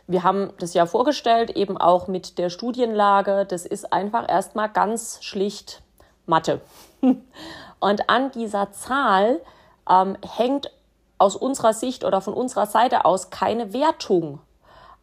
Wir 0.07 0.23
haben 0.23 0.51
das 0.59 0.73
ja 0.73 0.85
vorgestellt, 0.85 1.51
eben 1.51 1.77
auch 1.77 2.07
mit 2.07 2.37
der 2.37 2.49
Studienlage. 2.49 3.45
Das 3.45 3.65
ist 3.65 3.93
einfach 3.93 4.27
erstmal 4.27 4.69
ganz 4.69 5.23
schlicht 5.23 5.81
Mathe. 6.25 6.59
Und 7.79 8.09
an 8.09 8.31
dieser 8.31 8.71
Zahl 8.71 9.39
ähm, 9.89 10.17
hängt 10.35 10.71
aus 11.17 11.35
unserer 11.35 11.73
Sicht 11.73 12.03
oder 12.03 12.19
von 12.19 12.33
unserer 12.33 12.65
Seite 12.65 13.05
aus 13.05 13.29
keine 13.29 13.73
Wertung. 13.73 14.39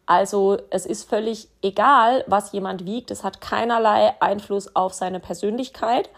Also 0.05 0.57
es 0.71 0.87
ist 0.87 1.09
völlig 1.09 1.49
egal, 1.63 2.25
was 2.27 2.53
jemand 2.53 2.85
wiegt. 2.87 3.11
Es 3.11 3.25
hat 3.25 3.41
keinerlei 3.41 4.15
Einfluss 4.21 4.75
auf 4.75 4.95
seine 4.95 5.21
Persönlichkeit 5.21 6.09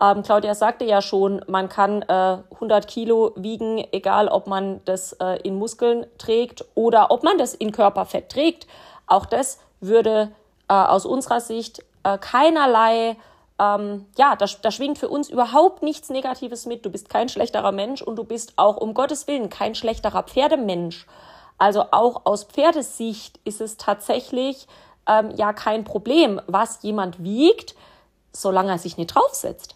ähm, 0.00 0.22
Claudia 0.22 0.54
sagte 0.54 0.84
ja 0.84 1.02
schon, 1.02 1.44
man 1.48 1.68
kann 1.68 2.02
äh, 2.02 2.38
100 2.54 2.86
Kilo 2.86 3.32
wiegen, 3.36 3.84
egal 3.90 4.28
ob 4.28 4.46
man 4.46 4.80
das 4.84 5.12
äh, 5.14 5.40
in 5.42 5.58
Muskeln 5.58 6.06
trägt 6.18 6.64
oder 6.74 7.10
ob 7.10 7.24
man 7.24 7.36
das 7.36 7.54
in 7.54 7.72
Körperfett 7.72 8.28
trägt. 8.28 8.66
Auch 9.06 9.26
das 9.26 9.58
würde 9.80 10.30
äh, 10.68 10.74
aus 10.74 11.04
unserer 11.04 11.40
Sicht 11.40 11.84
äh, 12.04 12.16
keinerlei, 12.18 13.16
ähm, 13.58 14.06
ja, 14.16 14.36
da, 14.36 14.46
da 14.62 14.70
schwingt 14.70 14.98
für 14.98 15.08
uns 15.08 15.30
überhaupt 15.30 15.82
nichts 15.82 16.10
Negatives 16.10 16.66
mit. 16.66 16.86
Du 16.86 16.90
bist 16.90 17.08
kein 17.08 17.28
schlechterer 17.28 17.72
Mensch 17.72 18.00
und 18.00 18.16
du 18.16 18.24
bist 18.24 18.52
auch 18.56 18.76
um 18.76 18.94
Gottes 18.94 19.26
Willen 19.26 19.50
kein 19.50 19.74
schlechterer 19.74 20.22
Pferdemensch. 20.22 21.06
Also 21.58 21.86
auch 21.90 22.24
aus 22.24 22.44
Pferdesicht 22.44 23.40
ist 23.44 23.60
es 23.60 23.76
tatsächlich 23.76 24.68
ähm, 25.08 25.32
ja 25.34 25.52
kein 25.52 25.82
Problem, 25.82 26.40
was 26.46 26.82
jemand 26.82 27.24
wiegt, 27.24 27.74
solange 28.32 28.70
er 28.70 28.78
sich 28.78 28.96
nicht 28.96 29.12
draufsetzt. 29.14 29.74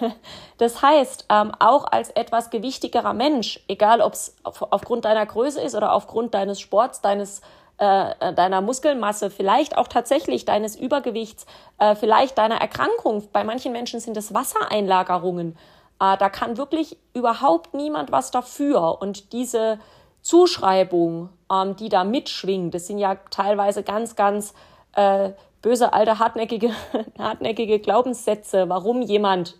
Das 0.58 0.82
heißt, 0.82 1.26
ähm, 1.28 1.52
auch 1.60 1.84
als 1.84 2.10
etwas 2.10 2.50
gewichtigerer 2.50 3.12
Mensch, 3.12 3.60
egal 3.68 4.00
ob 4.00 4.14
es 4.14 4.34
auf, 4.42 4.60
aufgrund 4.72 5.04
deiner 5.04 5.24
Größe 5.24 5.60
ist 5.60 5.76
oder 5.76 5.92
aufgrund 5.92 6.34
deines 6.34 6.58
Sports, 6.58 7.00
deines 7.00 7.42
äh, 7.80 8.10
äh, 8.18 8.34
deiner 8.34 8.60
Muskelmasse, 8.60 9.30
vielleicht 9.30 9.78
auch 9.78 9.86
tatsächlich 9.86 10.44
deines 10.44 10.74
Übergewichts, 10.74 11.46
äh, 11.78 11.94
vielleicht 11.94 12.36
deiner 12.36 12.56
Erkrankung. 12.60 13.28
Bei 13.32 13.44
manchen 13.44 13.70
Menschen 13.70 14.00
sind 14.00 14.16
es 14.16 14.34
Wassereinlagerungen. 14.34 15.52
Äh, 16.00 16.16
da 16.16 16.28
kann 16.28 16.56
wirklich 16.56 16.98
überhaupt 17.14 17.74
niemand 17.74 18.10
was 18.10 18.32
dafür. 18.32 19.00
Und 19.00 19.32
diese 19.32 19.78
Zuschreibung, 20.22 21.28
ähm, 21.52 21.76
die 21.76 21.88
da 21.88 22.02
mitschwingt, 22.02 22.74
das 22.74 22.88
sind 22.88 22.98
ja 22.98 23.14
teilweise 23.30 23.84
ganz, 23.84 24.16
ganz 24.16 24.54
äh, 24.96 25.30
böse, 25.62 25.92
alte, 25.92 26.18
hartnäckige, 26.18 26.70
hartnäckige 27.18 27.78
Glaubenssätze, 27.78 28.68
warum 28.68 29.02
jemand 29.02 29.54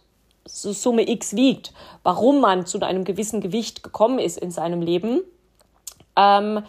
Summe 0.48 1.08
X 1.08 1.36
wiegt, 1.36 1.72
warum 2.02 2.40
man 2.40 2.66
zu 2.66 2.80
einem 2.80 3.04
gewissen 3.04 3.40
Gewicht 3.40 3.82
gekommen 3.82 4.18
ist 4.18 4.38
in 4.38 4.50
seinem 4.50 4.82
Leben. 4.82 5.20
Ähm, 6.16 6.64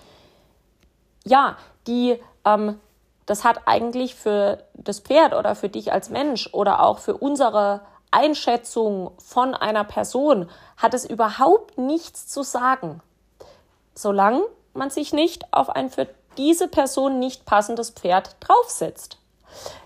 ja, 1.25 1.57
die, 1.87 2.19
ähm, 2.45 2.79
das 3.25 3.43
hat 3.43 3.61
eigentlich 3.65 4.15
für 4.15 4.63
das 4.73 4.99
Pferd 4.99 5.33
oder 5.33 5.55
für 5.55 5.69
dich 5.69 5.91
als 5.91 6.09
Mensch 6.09 6.49
oder 6.53 6.83
auch 6.83 6.99
für 6.99 7.15
unsere 7.17 7.81
Einschätzung 8.11 9.11
von 9.17 9.53
einer 9.53 9.83
Person 9.83 10.49
hat 10.77 10.93
es 10.93 11.05
überhaupt 11.05 11.77
nichts 11.77 12.27
zu 12.27 12.43
sagen, 12.43 13.01
solange 13.93 14.41
man 14.73 14.89
sich 14.89 15.13
nicht 15.13 15.53
auf 15.53 15.69
ein 15.69 15.89
für 15.89 16.07
diese 16.37 16.67
Person 16.67 17.19
nicht 17.19 17.45
passendes 17.45 17.91
Pferd 17.91 18.35
draufsetzt. 18.39 19.17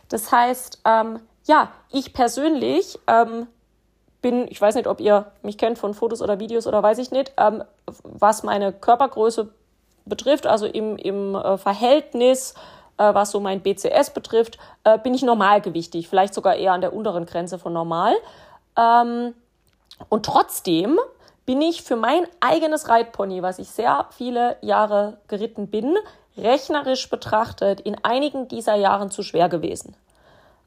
Das 0.09 0.31
heißt, 0.31 0.81
ähm, 0.85 1.19
ja, 1.45 1.71
ich 1.89 2.13
persönlich 2.13 2.99
ähm, 3.07 3.47
bin, 4.23 4.47
ich 4.49 4.59
weiß 4.59 4.73
nicht, 4.73 4.87
ob 4.87 4.99
ihr 4.99 5.27
mich 5.43 5.59
kennt 5.59 5.77
von 5.77 5.93
Fotos 5.93 6.23
oder 6.23 6.39
Videos 6.39 6.65
oder 6.65 6.81
weiß 6.81 6.97
ich 6.97 7.11
nicht, 7.11 7.33
ähm, 7.37 7.63
was 8.01 8.41
meine 8.41 8.73
Körpergröße 8.73 9.49
betrifft, 10.05 10.47
also 10.47 10.65
im, 10.65 10.97
im 10.97 11.35
äh, 11.35 11.59
Verhältnis, 11.59 12.55
äh, 12.97 13.13
was 13.13 13.29
so 13.29 13.39
mein 13.39 13.61
BCS 13.61 14.09
betrifft, 14.09 14.57
äh, 14.83 14.97
bin 14.97 15.13
ich 15.13 15.21
normalgewichtig, 15.21 16.09
vielleicht 16.09 16.33
sogar 16.33 16.55
eher 16.55 16.73
an 16.73 16.81
der 16.81 16.93
unteren 16.93 17.27
Grenze 17.27 17.59
von 17.59 17.73
normal. 17.73 18.13
Ähm, 18.75 19.35
und 20.09 20.25
trotzdem 20.25 20.97
bin 21.45 21.61
ich 21.61 21.83
für 21.83 21.95
mein 21.95 22.25
eigenes 22.39 22.89
Reitpony, 22.89 23.43
was 23.43 23.59
ich 23.59 23.69
sehr 23.69 24.07
viele 24.11 24.57
Jahre 24.61 25.17
geritten 25.27 25.67
bin, 25.67 25.95
rechnerisch 26.37 27.09
betrachtet 27.09 27.81
in 27.81 27.95
einigen 28.03 28.47
dieser 28.47 28.75
Jahren 28.75 29.11
zu 29.11 29.21
schwer 29.21 29.49
gewesen. 29.49 29.95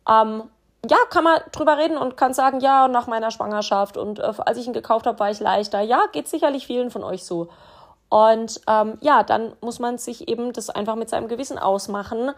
Ähm, 0.09 0.45
ja, 0.91 0.99
kann 1.11 1.25
man 1.25 1.41
drüber 1.53 1.79
reden 1.79 1.97
und 1.97 2.17
kann 2.17 2.35
sagen, 2.35 2.61
ja, 2.61 2.89
nach 2.89 3.07
meiner 3.07 3.31
Schwangerschaft 3.31 3.97
und 3.97 4.19
äh, 4.19 4.33
als 4.39 4.59
ich 4.59 4.67
ihn 4.67 4.73
gekauft 4.73 5.07
habe, 5.07 5.19
war 5.19 5.31
ich 5.31 5.41
leichter. 5.41 5.81
Ja, 5.81 6.05
geht 6.13 6.29
sicherlich 6.29 6.67
vielen 6.67 6.91
von 6.91 7.05
euch 7.05 7.25
so. 7.25 7.49
Und 8.09 8.61
ähm, 8.69 8.99
ja, 9.01 9.23
dann 9.23 9.55
muss 9.61 9.79
man 9.79 9.99
sich 9.99 10.29
eben 10.29 10.53
das 10.53 10.71
einfach 10.71 10.95
mit 10.95 11.09
seinem 11.09 11.29
Gewissen 11.29 11.59
ausmachen, 11.59 12.33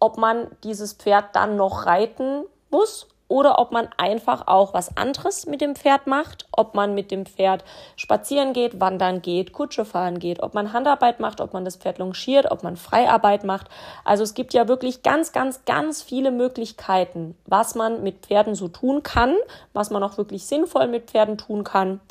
ob 0.00 0.18
man 0.18 0.48
dieses 0.64 0.94
Pferd 0.94 1.36
dann 1.36 1.56
noch 1.56 1.86
reiten 1.86 2.44
muss 2.70 3.06
oder 3.32 3.58
ob 3.58 3.72
man 3.72 3.88
einfach 3.96 4.46
auch 4.46 4.74
was 4.74 4.94
anderes 4.98 5.46
mit 5.46 5.62
dem 5.62 5.74
Pferd 5.74 6.06
macht, 6.06 6.46
ob 6.52 6.74
man 6.74 6.94
mit 6.94 7.10
dem 7.10 7.24
Pferd 7.24 7.64
spazieren 7.96 8.52
geht, 8.52 8.78
wandern 8.78 9.22
geht, 9.22 9.54
Kutsche 9.54 9.86
fahren 9.86 10.18
geht, 10.18 10.42
ob 10.42 10.52
man 10.52 10.74
Handarbeit 10.74 11.18
macht, 11.18 11.40
ob 11.40 11.54
man 11.54 11.64
das 11.64 11.76
Pferd 11.76 11.96
longiert, 11.96 12.50
ob 12.50 12.62
man 12.62 12.76
Freiarbeit 12.76 13.44
macht. 13.44 13.68
Also 14.04 14.22
es 14.22 14.34
gibt 14.34 14.52
ja 14.52 14.68
wirklich 14.68 15.02
ganz, 15.02 15.32
ganz, 15.32 15.64
ganz 15.64 16.02
viele 16.02 16.30
Möglichkeiten, 16.30 17.34
was 17.46 17.74
man 17.74 18.02
mit 18.02 18.26
Pferden 18.26 18.54
so 18.54 18.68
tun 18.68 19.02
kann, 19.02 19.34
was 19.72 19.88
man 19.88 20.02
auch 20.02 20.18
wirklich 20.18 20.44
sinnvoll 20.44 20.86
mit 20.86 21.10
Pferden 21.10 21.38
tun 21.38 21.64
kann. 21.64 22.02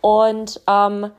Und 0.00 0.60
ähm, 0.66 1.12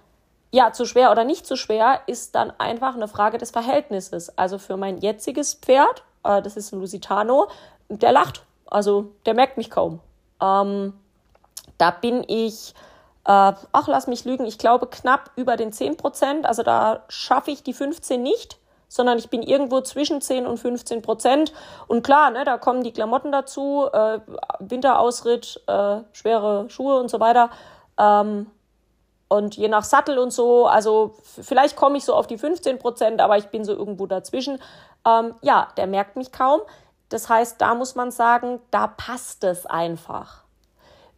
ja, 0.52 0.73
zu 0.73 0.84
schwer 0.84 1.12
oder 1.12 1.23
nicht 1.23 1.47
zu 1.47 1.56
schwer 1.56 2.02
ist 2.08 2.36
dann 2.36 2.52
einfach 2.58 2.93
eine 2.93 3.08
Frage 3.08 3.38
des 3.38 3.52
Verhältnisses. 3.52 4.38
Also 4.38 4.58
für 4.58 4.75
mein 4.75 4.97
jetziges 4.97 5.54
Pferd, 5.54 6.04
äh, 6.25 6.41
das 6.41 6.58
ist 6.58 6.73
ein 6.73 6.82
Lusitano, 6.82 7.47
der 7.88 8.12
lacht 8.12 8.43
also 8.70 9.12
der 9.26 9.34
merkt 9.34 9.58
mich 9.58 9.70
kaum. 9.70 10.00
Ähm, 10.42 10.94
da 11.78 11.92
bin 11.92 12.24
ich, 12.28 12.74
äh, 13.26 13.54
ach 13.72 13.88
lass 13.88 14.08
mich 14.08 14.26
lügen, 14.26 14.46
ich 14.46 14.58
glaube 14.58 14.88
knapp 14.88 15.32
über 15.36 15.58
den 15.58 15.72
10 15.74 15.98
Prozent. 15.98 16.46
Also 16.46 16.64
da 16.64 17.04
schaffe 17.10 17.52
ich 17.52 17.64
die 17.64 17.74
15 17.74 18.22
nicht, 18.22 18.60
sondern 18.88 19.18
ich 19.18 19.30
bin 19.30 19.42
irgendwo 19.44 19.82
zwischen 19.82 20.22
10 20.22 20.48
und 20.48 20.58
15 20.58 21.02
Prozent. 21.02 21.54
Und 21.88 22.04
klar, 22.04 22.32
ne, 22.32 22.44
da 22.44 22.58
kommen 22.58 22.84
die 22.84 22.92
Klamotten 22.92 23.32
dazu, 23.32 23.88
äh, 23.92 24.20
Winterausritt, 24.60 25.62
äh, 25.68 26.02
schwere 26.12 26.70
Schuhe 26.70 27.00
und 27.00 27.10
so 27.10 27.20
weiter. 27.20 27.50
Ähm, 27.98 28.48
und 29.30 29.56
je 29.58 29.68
nach 29.68 29.84
Sattel 29.84 30.18
und 30.18 30.34
so, 30.34 30.66
also 30.66 31.14
vielleicht 31.24 31.76
komme 31.76 31.98
ich 31.98 32.04
so 32.04 32.16
auf 32.16 32.26
die 32.26 32.40
15 32.40 32.80
Prozent, 32.80 33.22
aber 33.22 33.38
ich 33.38 33.46
bin 33.50 33.64
so 33.64 33.74
irgendwo 33.74 34.08
dazwischen. 34.08 34.60
Ähm, 35.06 35.36
ja, 35.42 35.68
der 35.78 35.86
merkt 35.86 36.16
mich 36.16 36.32
kaum. 36.32 36.62
Das 37.10 37.28
heißt, 37.28 37.60
da 37.60 37.76
muss 37.76 37.95
man 37.95 38.12
sagen, 38.12 38.60
da 38.72 38.88
passt 38.88 39.43
es 39.43 39.65
einfach. 39.65 40.43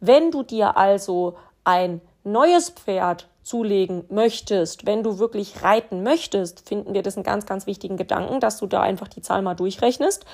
Wenn 0.00 0.30
du 0.30 0.42
dir 0.42 0.76
also 0.76 1.36
ein 1.64 2.00
neues 2.24 2.70
Pferd 2.70 3.28
zulegen 3.42 4.04
möchtest, 4.08 4.86
wenn 4.86 5.02
du 5.02 5.18
wirklich 5.18 5.62
reiten 5.62 6.02
möchtest, 6.02 6.66
finden 6.68 6.94
wir 6.94 7.02
das 7.02 7.16
einen 7.16 7.24
ganz, 7.24 7.46
ganz 7.46 7.66
wichtigen 7.66 7.96
Gedanken, 7.96 8.40
dass 8.40 8.58
du 8.58 8.66
da 8.66 8.80
einfach 8.80 9.08
die 9.08 9.22
Zahl 9.22 9.42
mal 9.42 9.54
durchrechnest 9.54 10.24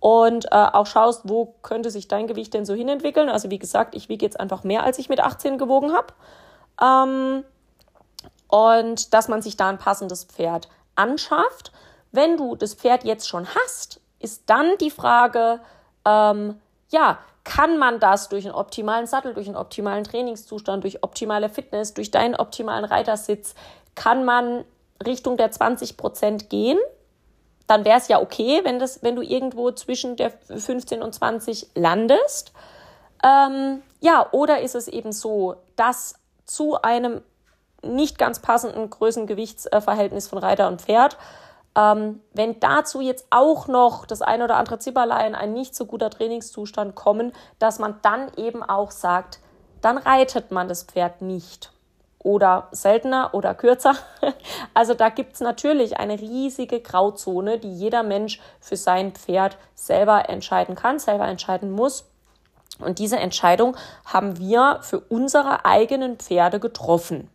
und 0.00 0.46
äh, 0.46 0.48
auch 0.50 0.86
schaust, 0.86 1.22
wo 1.24 1.54
könnte 1.62 1.90
sich 1.90 2.08
dein 2.08 2.26
Gewicht 2.26 2.54
denn 2.54 2.64
so 2.64 2.74
hinentwickeln. 2.74 3.28
Also 3.28 3.50
wie 3.50 3.58
gesagt, 3.58 3.94
ich 3.94 4.08
wiege 4.08 4.24
jetzt 4.24 4.38
einfach 4.38 4.64
mehr, 4.64 4.84
als 4.84 4.98
ich 4.98 5.08
mit 5.08 5.20
18 5.20 5.58
gewogen 5.58 5.92
habe. 5.92 6.14
Ähm, 6.80 7.44
und 8.48 9.12
dass 9.12 9.28
man 9.28 9.42
sich 9.42 9.56
da 9.56 9.68
ein 9.68 9.78
passendes 9.78 10.24
Pferd 10.24 10.68
anschafft. 10.94 11.72
Wenn 12.12 12.36
du 12.36 12.54
das 12.54 12.74
Pferd 12.74 13.04
jetzt 13.04 13.28
schon 13.28 13.46
hast, 13.46 14.00
ist 14.20 14.44
dann 14.46 14.76
die 14.78 14.90
Frage, 14.90 15.60
ähm, 16.04 16.60
ja, 16.90 17.18
kann 17.44 17.78
man 17.78 17.98
das 17.98 18.28
durch 18.28 18.44
einen 18.44 18.54
optimalen 18.54 19.06
Sattel, 19.06 19.32
durch 19.32 19.46
einen 19.46 19.56
optimalen 19.56 20.04
Trainingszustand, 20.04 20.84
durch 20.84 21.02
optimale 21.02 21.48
Fitness, 21.48 21.94
durch 21.94 22.10
deinen 22.10 22.34
optimalen 22.34 22.84
Reitersitz, 22.84 23.54
kann 23.94 24.24
man 24.24 24.64
Richtung 25.04 25.36
der 25.36 25.50
20 25.50 25.96
Prozent 25.96 26.50
gehen? 26.50 26.78
Dann 27.66 27.84
wäre 27.84 27.98
es 27.98 28.08
ja 28.08 28.20
okay, 28.20 28.60
wenn, 28.64 28.78
das, 28.78 29.02
wenn 29.02 29.16
du 29.16 29.22
irgendwo 29.22 29.70
zwischen 29.70 30.16
der 30.16 30.30
15 30.30 31.02
und 31.02 31.14
20 31.14 31.68
landest. 31.74 32.52
Ähm, 33.24 33.82
ja, 34.00 34.26
oder 34.32 34.60
ist 34.60 34.74
es 34.74 34.88
eben 34.88 35.12
so, 35.12 35.56
dass 35.76 36.14
zu 36.44 36.80
einem 36.80 37.22
nicht 37.82 38.18
ganz 38.18 38.40
passenden 38.40 38.90
Größengewichtsverhältnis 38.90 40.28
von 40.28 40.38
Reiter 40.38 40.68
und 40.68 40.82
Pferd 40.82 41.16
ähm, 41.76 42.20
wenn 42.32 42.58
dazu 42.60 43.00
jetzt 43.00 43.26
auch 43.30 43.68
noch 43.68 44.06
das 44.06 44.22
ein 44.22 44.42
oder 44.42 44.56
andere 44.56 44.78
Zipperlein, 44.78 45.34
ein 45.34 45.52
nicht 45.52 45.74
so 45.74 45.86
guter 45.86 46.10
Trainingszustand 46.10 46.94
kommen, 46.94 47.32
dass 47.58 47.78
man 47.78 47.96
dann 48.02 48.32
eben 48.36 48.62
auch 48.62 48.90
sagt, 48.90 49.40
dann 49.80 49.98
reitet 49.98 50.50
man 50.50 50.68
das 50.68 50.82
Pferd 50.82 51.22
nicht. 51.22 51.72
Oder 52.20 52.68
seltener 52.72 53.30
oder 53.32 53.54
kürzer. 53.54 53.94
Also 54.74 54.94
da 54.94 55.08
gibt 55.08 55.34
es 55.34 55.40
natürlich 55.40 55.98
eine 55.98 56.20
riesige 56.20 56.80
Grauzone, 56.80 57.58
die 57.58 57.72
jeder 57.72 58.04
Mensch 58.04 58.40
für 58.60 58.76
sein 58.76 59.12
Pferd 59.12 59.56
selber 59.74 60.28
entscheiden 60.28 60.76
kann, 60.76 61.00
selber 61.00 61.26
entscheiden 61.26 61.72
muss. 61.72 62.04
Und 62.78 63.00
diese 63.00 63.18
Entscheidung 63.18 63.76
haben 64.04 64.38
wir 64.38 64.78
für 64.82 65.00
unsere 65.00 65.64
eigenen 65.64 66.16
Pferde 66.16 66.60
getroffen. 66.60 67.28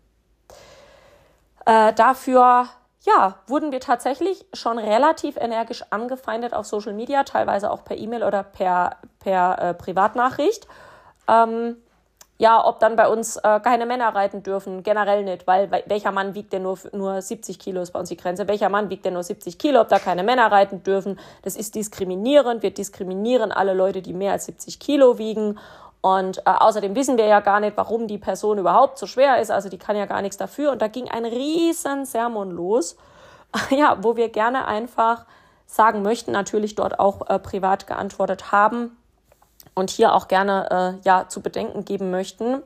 Äh, 1.65 1.93
dafür 1.93 2.67
ja, 3.03 3.35
wurden 3.47 3.71
wir 3.71 3.81
tatsächlich 3.81 4.45
schon 4.53 4.79
relativ 4.79 5.35
energisch 5.37 5.83
angefeindet 5.89 6.53
auf 6.53 6.65
Social 6.65 6.93
Media, 6.93 7.23
teilweise 7.23 7.69
auch 7.69 7.83
per 7.83 7.97
E-Mail 7.97 8.23
oder 8.23 8.43
per, 8.43 8.97
per 9.19 9.59
äh, 9.59 9.73
Privatnachricht. 9.73 10.67
Ähm, 11.27 11.75
ja, 12.37 12.65
ob 12.65 12.79
dann 12.79 12.95
bei 12.95 13.07
uns 13.07 13.37
äh, 13.37 13.59
keine 13.59 13.85
Männer 13.85 14.15
reiten 14.15 14.41
dürfen, 14.41 14.83
generell 14.83 15.23
nicht, 15.23 15.45
weil 15.47 15.69
welcher 15.85 16.11
Mann 16.11 16.33
wiegt 16.33 16.51
denn 16.51 16.63
nur, 16.63 16.79
nur 16.91 17.21
70 17.21 17.59
Kilo, 17.59 17.81
ist 17.81 17.91
bei 17.91 17.99
uns 17.99 18.09
die 18.09 18.17
Grenze. 18.17 18.47
Welcher 18.47 18.69
Mann 18.69 18.89
wiegt 18.89 19.05
denn 19.05 19.13
nur 19.13 19.23
70 19.23 19.57
Kilo, 19.57 19.81
ob 19.81 19.89
da 19.89 19.99
keine 19.99 20.23
Männer 20.23 20.51
reiten 20.51 20.81
dürfen? 20.83 21.19
Das 21.43 21.55
ist 21.55 21.75
diskriminierend. 21.75 22.63
Wir 22.63 22.73
diskriminieren 22.73 23.51
alle 23.51 23.73
Leute, 23.73 24.01
die 24.01 24.13
mehr 24.13 24.31
als 24.31 24.45
70 24.45 24.79
Kilo 24.79 25.17
wiegen. 25.17 25.59
Und 26.03 26.39
äh, 26.39 26.49
außerdem 26.49 26.97
wissen 26.97 27.17
wir 27.17 27.27
ja 27.27 27.39
gar 27.39 27.61
nicht, 27.61 27.77
warum 27.77 28.09
die 28.09 28.17
Person 28.17 28.57
überhaupt 28.57 28.97
so 28.97 29.07
schwer 29.07 29.39
ist. 29.39 29.49
Also 29.49 29.69
die 29.69 29.77
kann 29.77 29.95
ja 29.95 30.05
gar 30.05 30.21
nichts 30.21 30.35
dafür. 30.35 30.73
Und 30.73 30.81
da 30.81 30.89
ging 30.89 31.09
ein 31.09 31.23
riesen 31.23 32.05
Sermon 32.05 32.51
los, 32.51 32.97
ja, 33.69 33.97
wo 34.01 34.17
wir 34.17 34.27
gerne 34.27 34.67
einfach 34.67 35.25
sagen 35.65 36.01
möchten, 36.01 36.33
natürlich 36.33 36.75
dort 36.75 36.99
auch 36.99 37.29
äh, 37.29 37.39
privat 37.39 37.87
geantwortet 37.87 38.51
haben 38.51 38.97
und 39.75 39.91
hier 39.91 40.13
auch 40.13 40.27
gerne 40.27 40.99
äh, 41.01 41.07
ja 41.07 41.29
zu 41.29 41.41
bedenken 41.41 41.85
geben 41.85 42.11
möchten. 42.11 42.61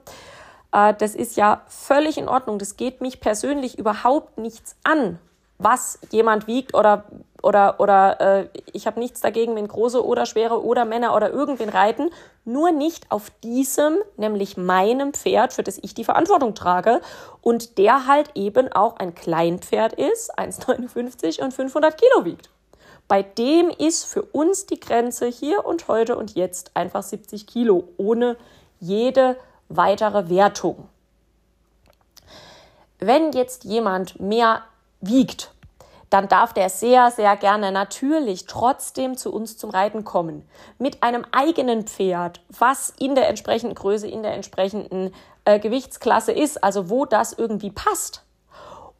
Äh, 0.71 0.95
das 0.95 1.13
ist 1.13 1.37
ja 1.37 1.61
völlig 1.67 2.17
in 2.17 2.27
Ordnung. 2.27 2.57
Das 2.57 2.75
geht 2.75 3.01
mich 3.01 3.19
persönlich 3.19 3.77
überhaupt 3.77 4.39
nichts 4.39 4.75
an, 4.83 5.19
was 5.57 5.99
jemand 6.11 6.47
wiegt 6.47 6.73
oder 6.73 7.05
oder 7.41 7.79
oder 7.79 8.19
äh, 8.19 8.49
ich 8.73 8.87
habe 8.87 8.99
nichts 8.99 9.21
dagegen, 9.21 9.55
wenn 9.55 9.67
große 9.67 10.03
oder 10.03 10.25
schwere 10.25 10.63
oder 10.63 10.85
Männer 10.85 11.15
oder 11.15 11.31
irgendwen 11.31 11.69
reiten, 11.69 12.09
nur 12.45 12.71
nicht 12.71 13.11
auf 13.11 13.31
diesem, 13.43 13.97
nämlich 14.17 14.57
meinem 14.57 15.13
Pferd, 15.13 15.53
für 15.53 15.63
das 15.63 15.77
ich 15.81 15.93
die 15.93 16.03
Verantwortung 16.03 16.55
trage 16.55 17.01
und 17.41 17.77
der 17.77 18.07
halt 18.07 18.31
eben 18.35 18.71
auch 18.71 18.97
ein 18.97 19.15
Kleinpferd 19.15 19.93
ist, 19.93 20.37
1,59 20.39 21.41
und 21.43 21.53
500 21.53 21.99
Kilo 21.99 22.25
wiegt. 22.25 22.49
Bei 23.07 23.23
dem 23.23 23.69
ist 23.69 24.05
für 24.05 24.23
uns 24.23 24.65
die 24.65 24.79
Grenze 24.79 25.27
hier 25.27 25.65
und 25.65 25.87
heute 25.87 26.17
und 26.17 26.35
jetzt 26.35 26.71
einfach 26.75 27.03
70 27.03 27.47
Kilo 27.47 27.87
ohne 27.97 28.35
jede 28.79 29.37
weitere 29.69 30.29
Wertung. 30.29 30.89
Wenn 32.99 33.31
jetzt 33.31 33.63
jemand 33.63 34.19
mehr 34.19 34.63
wiegt, 35.01 35.51
dann 36.09 36.27
darf 36.27 36.53
der 36.53 36.69
sehr, 36.69 37.11
sehr 37.11 37.35
gerne 37.35 37.71
natürlich 37.71 38.45
trotzdem 38.45 39.17
zu 39.17 39.33
uns 39.33 39.57
zum 39.57 39.69
Reiten 39.69 40.05
kommen. 40.05 40.47
Mit 40.79 41.03
einem 41.03 41.25
eigenen 41.31 41.85
Pferd, 41.85 42.41
was 42.57 42.93
in 42.97 43.15
der 43.15 43.27
entsprechenden 43.27 43.75
Größe, 43.75 44.07
in 44.07 44.23
der 44.23 44.33
entsprechenden 44.33 45.13
äh, 45.43 45.59
Gewichtsklasse 45.59 46.31
ist, 46.31 46.63
also 46.63 46.89
wo 46.89 47.05
das 47.05 47.33
irgendwie 47.33 47.71
passt. 47.71 48.23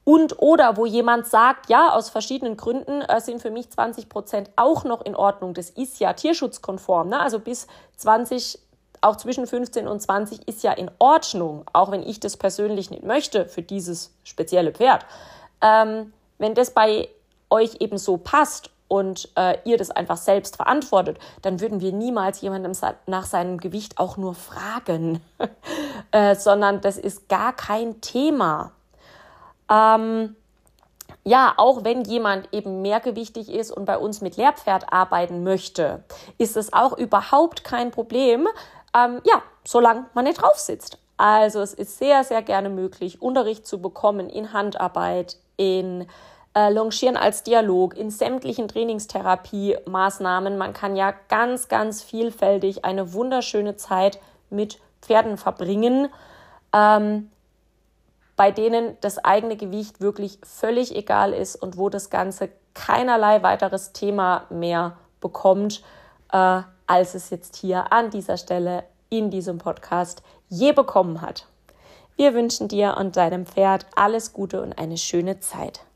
Und 0.04 0.40
oder 0.42 0.78
wo 0.78 0.86
jemand 0.86 1.28
sagt, 1.28 1.70
ja, 1.70 1.94
aus 1.94 2.10
verschiedenen 2.10 2.56
Gründen 2.56 3.02
äh, 3.02 3.20
sind 3.20 3.42
für 3.42 3.52
mich 3.52 3.70
20 3.70 4.08
Prozent 4.10 4.50
auch 4.56 4.84
noch 4.84 5.02
in 5.02 5.16
Ordnung. 5.16 5.54
Das 5.54 5.70
ist 5.70 6.00
ja 6.00 6.14
tierschutzkonform. 6.14 7.10
Ne? 7.10 7.20
Also 7.20 7.40
bis 7.40 7.68
20 7.98 8.60
auch 9.02 9.16
zwischen 9.16 9.46
15 9.46 9.88
und 9.88 10.02
20 10.02 10.48
ist 10.48 10.64
ja 10.64 10.72
in 10.72 10.90
Ordnung, 10.98 11.66
auch 11.72 11.92
wenn 11.92 12.02
ich 12.02 12.20
das 12.20 12.36
persönlich 12.36 12.90
nicht 12.90 13.04
möchte 13.04 13.46
für 13.46 13.62
dieses 13.62 14.12
spezielle 14.24 14.72
Pferd. 14.72 15.06
Ähm, 15.62 16.14
wenn 16.38 16.54
das 16.54 16.72
bei 16.72 17.10
euch 17.50 17.78
eben 17.80 17.98
so 17.98 18.18
passt 18.18 18.70
und 18.88 19.30
äh, 19.36 19.58
ihr 19.66 19.78
das 19.78 19.92
einfach 19.92 20.18
selbst 20.18 20.56
verantwortet, 20.56 21.20
dann 21.42 21.60
würden 21.60 21.82
wir 21.82 21.92
niemals 21.92 22.42
jemandem 22.42 22.74
nach 23.06 23.26
seinem 23.26 23.58
Gewicht 23.58 23.98
auch 23.98 24.18
nur 24.18 24.34
fragen, 24.34 25.22
äh, 26.12 26.36
sondern 26.36 26.82
das 26.82 26.98
ist 26.98 27.28
gar 27.28 27.54
kein 27.54 28.00
Thema. 28.02 28.72
Ähm, 29.70 30.36
ja, 31.24 31.54
auch 31.58 31.84
wenn 31.84 32.04
jemand 32.04 32.54
eben 32.54 32.82
mehrgewichtig 32.82 33.52
ist 33.52 33.72
und 33.72 33.86
bei 33.86 33.98
uns 33.98 34.22
mit 34.22 34.38
Lehrpferd 34.38 34.94
arbeiten 34.94 35.44
möchte, 35.44 36.04
ist 36.38 36.56
es 36.56 36.72
auch 36.72 36.98
überhaupt 36.98 37.66
kein 37.66 37.92
Problem, 37.92 38.48
ähm, 38.96 39.20
ja, 39.26 39.42
solange 39.66 40.06
man 40.14 40.24
nicht 40.24 40.42
drauf 40.42 40.58
sitzt. 40.58 40.98
Also 41.18 41.60
es 41.60 41.74
ist 41.74 41.98
sehr, 41.98 42.24
sehr 42.24 42.42
gerne 42.44 42.70
möglich, 42.70 43.22
Unterricht 43.22 43.68
zu 43.68 43.82
bekommen 43.82 44.30
in 44.30 44.54
Handarbeit, 44.54 45.38
in 45.58 46.08
äh, 46.56 46.72
Longieren 46.72 47.18
als 47.18 47.44
Dialog, 47.44 47.96
in 47.96 48.10
sämtlichen 48.10 48.68
Trainingstherapie-Maßnahmen. 48.68 50.58
Man 50.58 50.74
kann 50.74 50.96
ja 50.96 51.14
ganz, 51.28 51.68
ganz 51.68 52.02
vielfältig 52.02 52.86
eine 52.86 53.14
wunderschöne 53.14 53.76
Zeit 53.76 54.20
mit 54.50 54.80
Pferden 55.02 55.38
verbringen. 55.38 56.10
Ähm, 56.74 57.30
bei 58.38 58.52
denen 58.52 58.98
das 59.02 59.18
eigene 59.18 59.58
Gewicht 59.58 60.00
wirklich 60.00 60.40
völlig 60.44 60.96
egal 60.96 61.34
ist 61.34 61.56
und 61.56 61.78
wo 61.78 61.90
das 61.90 62.10
Ganze 62.10 62.50
keinerlei 62.74 63.42
weiteres 63.42 63.92
Thema 63.92 64.46
mehr 64.50 64.96
bekommt, 65.20 65.82
äh, 66.32 66.62
als 66.86 67.16
es 67.16 67.32
jetzt 67.32 67.56
hier 67.56 67.92
an 67.92 68.12
dieser 68.12 68.38
Stelle 68.38 68.84
in 69.10 69.32
diesem 69.32 69.58
Podcast 69.58 70.22
je 70.50 70.72
bekommen 70.72 71.22
hat. 71.22 71.48
Wir 72.18 72.34
wünschen 72.34 72.68
dir 72.68 72.98
und 73.00 73.16
deinem 73.16 73.46
Pferd 73.46 73.86
alles 73.96 74.34
Gute 74.34 74.64
und 74.64 74.74
eine 74.80 74.98
schöne 74.98 75.40
Zeit. 75.40 75.87